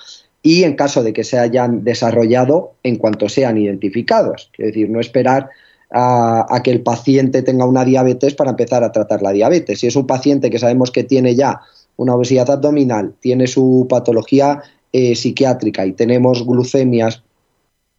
y 0.42 0.64
en 0.64 0.76
caso 0.76 1.02
de 1.02 1.12
que 1.12 1.24
se 1.24 1.38
hayan 1.38 1.84
desarrollado 1.84 2.74
en 2.82 2.96
cuanto 2.96 3.28
sean 3.28 3.58
identificados. 3.58 4.50
Es 4.56 4.66
decir, 4.66 4.88
no 4.88 5.00
esperar 5.00 5.50
a, 5.90 6.60
que 6.62 6.70
el 6.70 6.82
paciente 6.82 7.42
tenga 7.42 7.64
una 7.64 7.84
diabetes 7.84 8.34
para 8.34 8.50
empezar 8.50 8.84
a 8.84 8.92
tratar 8.92 9.22
la 9.22 9.32
diabetes. 9.32 9.80
Si 9.80 9.86
es 9.86 9.96
un 9.96 10.06
paciente 10.06 10.50
que 10.50 10.58
sabemos 10.58 10.90
que 10.90 11.04
tiene 11.04 11.34
ya 11.34 11.60
una 11.96 12.14
obesidad 12.14 12.50
abdominal, 12.50 13.14
tiene 13.20 13.46
su 13.46 13.86
patología 13.88 14.62
eh, 14.92 15.14
psiquiátrica 15.14 15.84
y 15.86 15.92
tenemos 15.92 16.46
glucemias 16.46 17.22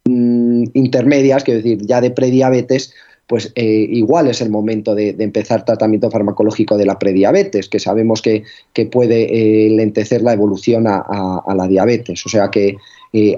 mm, 0.04 0.64
intermedias, 0.74 1.44
que 1.44 1.56
decir, 1.56 1.84
ya 1.86 2.00
de 2.00 2.10
prediabetes, 2.10 2.94
pues 3.30 3.52
eh, 3.54 3.86
igual 3.88 4.26
es 4.26 4.40
el 4.40 4.50
momento 4.50 4.96
de, 4.96 5.14
empezar 5.20 5.64
tratamiento 5.64 6.10
farmacológico 6.10 6.76
de 6.76 6.84
la 6.84 6.98
prediabetes, 6.98 7.68
que 7.68 7.78
sabemos 7.78 8.22
que, 8.22 8.42
puede 8.90 9.66
eh, 9.66 9.70
lentecer 9.70 10.20
la 10.20 10.32
evolución 10.32 10.88
a, 10.88 10.98
a, 10.98 11.54
la 11.54 11.68
diabetes. 11.68 12.26
O 12.26 12.28
sea 12.28 12.50
que 12.50 12.76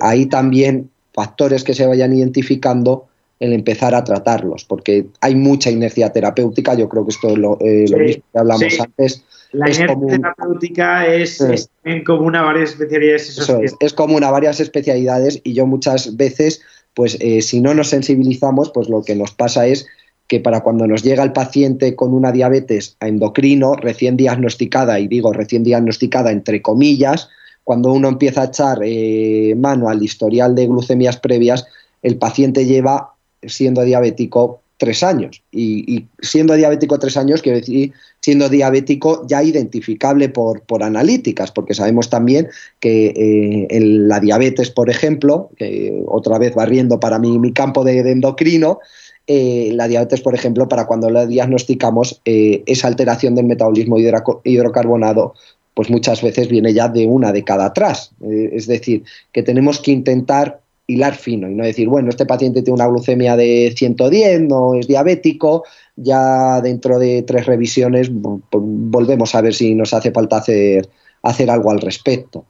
ahí 0.01 0.25
también 0.25 0.89
factores 1.13 1.63
que 1.63 1.75
se 1.75 1.87
vayan 1.87 2.15
identificando 2.15 3.05
el 3.39 3.53
empezar 3.53 3.95
a 3.95 4.03
tratarlos, 4.03 4.65
porque 4.65 5.09
hay 5.21 5.35
mucha 5.35 5.69
inercia 5.69 6.11
terapéutica, 6.11 6.73
yo 6.75 6.89
creo 6.89 7.05
que 7.05 7.11
esto 7.11 7.29
es 7.29 7.39
lo, 7.39 7.59
eh, 7.61 7.85
mismo 7.91 8.25
que 8.33 8.39
hablamos 8.39 8.81
antes. 8.81 9.25
La 9.51 9.69
inercia 9.69 10.07
terapéutica 10.09 11.07
es, 11.07 11.39
es, 11.41 11.69
común 12.07 12.35
a 12.35 12.43
varias 12.43 12.71
especialidades. 12.71 13.37
es, 13.63 13.75
es 13.79 13.93
común 13.93 14.25
a 14.25 14.31
varias 14.31 14.61
especialidades 14.61 15.41
y 15.45 15.53
yo 15.53 15.67
muchas 15.67 16.17
veces, 16.17 16.63
pues 16.95 17.17
eh, 17.21 17.43
si 17.43 17.61
no 17.61 17.75
nos 17.75 17.89
sensibilizamos, 17.89 18.71
pues 18.71 18.89
lo 18.89 19.03
que 19.03 19.15
nos 19.15 19.33
pasa 19.33 19.67
es 19.67 19.87
que 20.27 20.41
para 20.41 20.63
cuando 20.63 20.87
nos 20.87 21.03
llega 21.03 21.23
el 21.23 21.33
paciente 21.33 21.95
con 21.95 22.15
una 22.15 22.33
diabetes 22.33 22.97
endocrino 23.01 23.75
recién 23.75 24.17
diagnosticada, 24.17 24.99
y 24.99 25.09
digo 25.09 25.33
recién 25.33 25.63
diagnosticada 25.63 26.31
entre 26.31 26.63
comillas, 26.63 27.29
cuando 27.65 27.93
uno 27.93 28.09
empieza 28.09 28.43
a 28.43 28.47
echar 28.47 28.79
eh, 28.83 29.55
mano 29.57 29.89
al 29.89 30.03
historial 30.03 30.55
de 30.55 30.67
glucemias 30.67 31.19
previas, 31.19 31.67
el 32.03 32.17
paciente 32.17 32.65
lleva 32.65 33.15
siendo 33.43 33.83
diabético 33.83 34.62
tres 34.83 35.05
años. 35.05 35.45
Y, 35.53 36.07
siendo 36.21 36.55
diabético 36.55 36.99
tres 36.99 37.17
años, 37.17 37.41
quiero 37.41 37.59
decir, 37.61 37.93
siendo 38.21 38.49
diabético 38.49 39.25
ya 39.29 39.41
identificable 39.41 40.29
por, 40.29 40.63
por 40.63 40.83
analíticas, 40.83 41.53
porque 41.53 41.73
sabemos 41.73 42.11
también 42.11 42.49
que 42.81 43.07
eh, 43.07 43.69
en 43.71 44.09
la 44.09 44.19
diabetes, 44.19 44.71
por 44.71 44.91
ejemplo, 44.91 45.51
que 45.57 46.03
otra 46.09 46.37
vez 46.39 46.57
barriendo 46.57 46.99
para 46.99 47.21
mí 47.21 47.39
mi 47.39 47.53
campo 47.53 47.85
de, 47.85 48.01
endocrino, 48.01 48.81
eh, 49.29 49.71
la 49.73 49.87
diabetes, 49.87 50.21
por 50.21 50.35
ejemplo, 50.35 50.69
para 50.69 50.89
cuando 50.89 51.11
la 51.11 51.27
diagnosticamos, 51.27 52.21
eh, 52.25 52.65
esa 52.67 52.89
alteración 52.89 53.37
del 53.37 53.47
metabolismo 53.47 53.99
hidrocarbonado, 54.43 55.35
pues 55.75 55.91
muchas 55.91 56.23
veces 56.23 56.49
viene 56.49 56.75
ya 56.75 56.89
de 56.89 57.07
una 57.07 57.31
década 57.31 57.67
atrás. 57.67 58.11
es 58.21 58.67
decir, 58.67 59.05
que 59.31 59.45
tenemos 59.45 59.79
que 59.79 59.93
intentar 59.93 60.62
hilar 60.87 61.15
fino 61.15 61.49
y 61.49 61.55
no 61.55 61.65
decir, 61.65 61.89
bueno, 61.89 62.11
este 62.11 62.27
paciente 62.27 62.63
tiene 62.63 62.75
una 62.75 62.89
glucemia 62.89 63.37
de 63.37 63.73
110, 63.77 64.43
no 64.43 64.75
es 64.75 64.87
diabético, 64.89 65.65
ya 65.97 66.61
dentro 66.61 66.99
de 66.99 67.23
tres 67.23 67.47
revisiones 67.47 68.11
volvemos 68.13 69.35
a 69.35 69.41
ver 69.41 69.55
si 69.55 69.75
nos 69.75 69.95
hace 69.95 70.11
falta 70.11 70.39
hacer, 70.39 70.89
hacer 71.23 71.51
algo 71.51 71.71
al 71.71 71.81
respecto. 71.81 72.47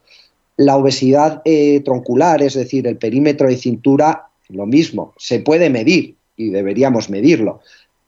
La 0.56 0.76
obesidad 0.76 1.42
eh, 1.44 1.80
troncular, 1.80 2.42
es 2.42 2.54
decir, 2.54 2.86
el 2.86 2.96
perímetro 2.96 3.48
de 3.48 3.56
cintura, 3.56 4.28
lo 4.48 4.66
mismo, 4.66 5.14
se 5.18 5.40
puede 5.40 5.70
medir 5.70 6.16
y 6.36 6.50
deberíamos 6.50 7.10
medirlo, 7.10 7.60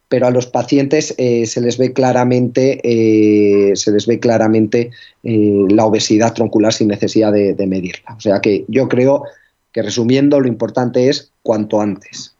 pero 0.09 0.27
a 0.27 0.31
los 0.31 0.47
pacientes 0.47 1.15
eh, 1.19 1.47
se 1.47 1.61
les 1.61 1.79
ve 1.79 1.93
claramente, 1.93 2.81
eh, 2.83 3.75
se 3.75 3.91
les 3.91 4.07
ve 4.07 4.21
claramente 4.21 4.91
la 5.23 5.87
obesidad 5.87 6.35
troncular 6.35 6.73
sin 6.73 6.89
necesidad 6.89 7.33
de 7.33 7.67
medirla. 7.67 8.15
O 8.17 8.21
sea 8.21 8.41
que 8.41 8.65
yo 8.69 8.89
creo 8.89 9.25
que 9.75 9.83
resumiendo 9.83 10.41
lo 10.41 10.47
importante 10.47 11.09
es 11.09 11.33
cuanto 11.43 11.81
antes. 11.81 12.35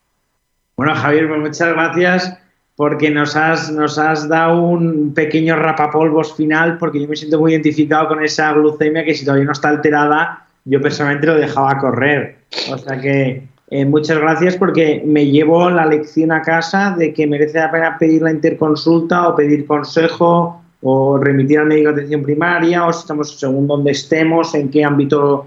Bueno, 0.77 0.95
Javier, 0.95 1.29
pues 1.29 1.41
muchas 1.41 1.75
gracias 1.75 2.39
porque 2.77 3.11
nos 3.11 3.37
has, 3.37 3.71
nos 3.71 3.99
has 3.99 4.29
dado 4.29 4.63
un 4.63 5.13
pequeño 5.15 5.57
rapapolvos 5.57 6.35
final, 6.35 6.79
porque 6.79 7.01
yo 7.01 7.09
me 7.09 7.17
siento 7.17 7.39
muy 7.39 7.53
identificado 7.53 8.09
con 8.09 8.25
esa 8.25 8.53
glucemia 8.53 9.05
que 9.05 9.15
si 9.15 9.25
todavía 9.25 9.47
no 9.47 9.53
está 9.53 9.69
alterada, 9.69 10.47
yo 10.65 10.81
personalmente 10.81 11.27
lo 11.27 11.35
dejaba 11.35 11.79
correr. 11.79 12.37
O 12.73 12.79
sea 12.79 13.01
que 13.01 13.43
eh, 13.71 13.85
muchas 13.85 14.19
gracias 14.19 14.57
porque 14.57 15.03
me 15.05 15.27
llevo 15.27 15.71
la 15.71 15.87
lección 15.87 16.31
a 16.33 16.43
casa 16.43 16.95
de 16.97 17.13
que 17.13 17.27
merece 17.27 17.59
la 17.59 17.71
pena 17.71 17.99
pedir 17.99 18.23
la 18.23 18.31
interconsulta 18.31 19.29
o 19.29 19.37
pedir 19.37 19.67
consejo 19.67 20.61
o 20.83 21.19
remitir 21.19 21.59
al 21.59 21.67
médico 21.67 21.89
de 21.89 21.95
atención 21.95 22.23
primaria 22.23 22.87
o 22.87 22.93
si 22.93 23.01
estamos 23.01 23.39
según 23.39 23.67
donde 23.67 23.93
estemos, 23.93 24.55
en 24.55 24.71
qué 24.71 24.85
ámbito 24.85 25.47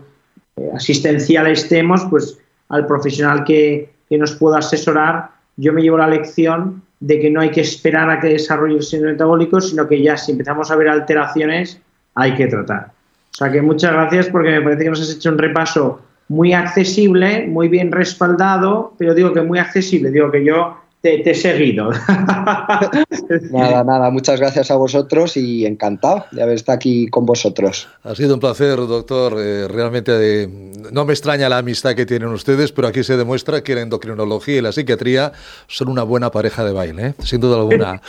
eh, 0.57 0.71
asistencial 0.75 1.47
estemos, 1.47 2.05
pues 2.09 2.37
al 2.69 2.85
profesional 2.85 3.43
que, 3.43 3.95
nos 4.09 4.35
pueda 4.35 4.59
asesorar, 4.59 5.31
yo 5.57 5.73
me 5.73 5.81
llevo 5.81 5.97
la 5.97 6.07
lección 6.07 6.81
de 7.01 7.19
que 7.19 7.29
no 7.29 7.41
hay 7.41 7.51
que 7.51 7.59
esperar 7.59 8.09
a 8.09 8.21
que 8.21 8.29
desarrolle 8.29 8.77
el 8.77 8.83
síndrome 8.83 9.13
metabólico, 9.13 9.59
sino 9.59 9.85
que 9.85 10.01
ya 10.01 10.15
si 10.15 10.31
empezamos 10.31 10.71
a 10.71 10.77
ver 10.77 10.87
alteraciones, 10.87 11.79
hay 12.15 12.33
que 12.35 12.47
tratar. 12.47 12.91
O 13.31 13.35
sea 13.35 13.51
que 13.51 13.61
muchas 13.61 13.91
gracias 13.91 14.27
porque 14.29 14.51
me 14.51 14.61
parece 14.61 14.83
que 14.85 14.89
nos 14.89 15.01
has 15.01 15.15
hecho 15.15 15.29
un 15.29 15.37
repaso 15.37 16.01
muy 16.29 16.53
accesible, 16.53 17.47
muy 17.47 17.67
bien 17.67 17.91
respaldado, 17.91 18.93
pero 18.97 19.13
digo 19.13 19.33
que 19.33 19.41
muy 19.41 19.59
accesible, 19.59 20.09
digo 20.09 20.31
que 20.31 20.43
yo 20.43 20.77
te, 21.23 21.31
he 21.31 21.35
seguido. 21.35 21.89
nada, 23.51 23.83
nada, 23.83 24.09
muchas 24.09 24.39
gracias 24.39 24.71
a 24.71 24.75
vosotros 24.75 25.37
y 25.37 25.65
encantado 25.65 26.25
de 26.31 26.41
haber 26.41 26.55
estado 26.55 26.75
aquí 26.75 27.07
con 27.07 27.25
vosotros. 27.25 27.87
Ha 28.03 28.15
sido 28.15 28.33
un 28.33 28.39
placer, 28.39 28.75
doctor. 28.75 29.35
Eh, 29.37 29.67
realmente 29.67 30.43
eh, 30.43 30.47
no 30.91 31.05
me 31.05 31.13
extraña 31.13 31.49
la 31.49 31.59
amistad 31.59 31.95
que 31.95 32.05
tienen 32.05 32.29
ustedes, 32.29 32.71
pero 32.71 32.87
aquí 32.87 33.03
se 33.03 33.17
demuestra 33.17 33.63
que 33.63 33.75
la 33.75 33.81
endocrinología 33.81 34.57
y 34.57 34.61
la 34.61 34.71
psiquiatría 34.71 35.31
son 35.67 35.89
una 35.89 36.03
buena 36.03 36.31
pareja 36.31 36.63
de 36.63 36.71
baile, 36.73 37.07
¿eh? 37.07 37.13
sin 37.23 37.39
duda 37.39 37.57
alguna. 37.57 38.01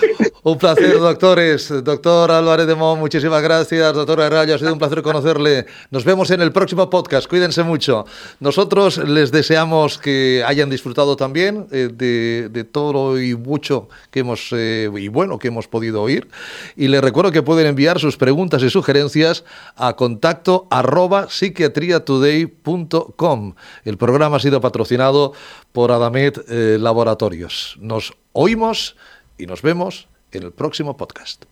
un 0.42 0.58
placer, 0.58 0.98
doctores. 0.98 1.72
Doctor 1.84 2.30
Álvarez 2.30 2.66
de 2.66 2.74
Mon, 2.74 2.98
muchísimas 2.98 3.42
gracias. 3.42 3.92
Doctor 3.94 4.20
Arrayo, 4.20 4.54
ha 4.54 4.58
sido 4.58 4.72
un 4.72 4.78
placer 4.78 5.02
conocerle. 5.02 5.66
Nos 5.90 6.04
vemos 6.04 6.30
en 6.30 6.40
el 6.40 6.52
próximo 6.52 6.88
podcast. 6.88 7.28
Cuídense 7.28 7.62
mucho. 7.62 8.06
Nosotros 8.40 8.98
les 8.98 9.32
deseamos 9.32 9.98
que 9.98 10.42
hayan 10.46 10.70
disfrutado 10.70 11.16
también 11.16 11.66
de 11.68 12.45
de, 12.48 12.64
todo 12.64 13.20
y 13.20 13.34
mucho 13.34 13.88
que 14.10 14.20
hemos 14.20 14.48
eh, 14.52 14.90
y 14.96 15.08
bueno 15.08 15.38
que 15.38 15.48
hemos 15.48 15.68
podido 15.68 16.02
oír. 16.02 16.28
Y 16.76 16.88
les 16.88 17.00
recuerdo 17.00 17.32
que 17.32 17.42
pueden 17.42 17.66
enviar 17.66 17.98
sus 17.98 18.16
preguntas 18.16 18.62
y 18.62 18.70
sugerencias 18.70 19.44
a 19.76 19.96
contacto 19.96 20.66
arroba 20.70 21.28
psiquiatriatoday.com. 21.28 23.54
El 23.84 23.96
programa 23.96 24.36
ha 24.36 24.40
sido 24.40 24.60
patrocinado 24.60 25.32
por 25.72 25.92
Adamet 25.92 26.38
eh, 26.48 26.78
Laboratorios. 26.80 27.76
Nos 27.80 28.12
oímos 28.32 28.96
y 29.38 29.46
nos 29.46 29.62
vemos 29.62 30.08
en 30.32 30.42
el 30.42 30.52
próximo 30.52 30.96
podcast. 30.96 31.44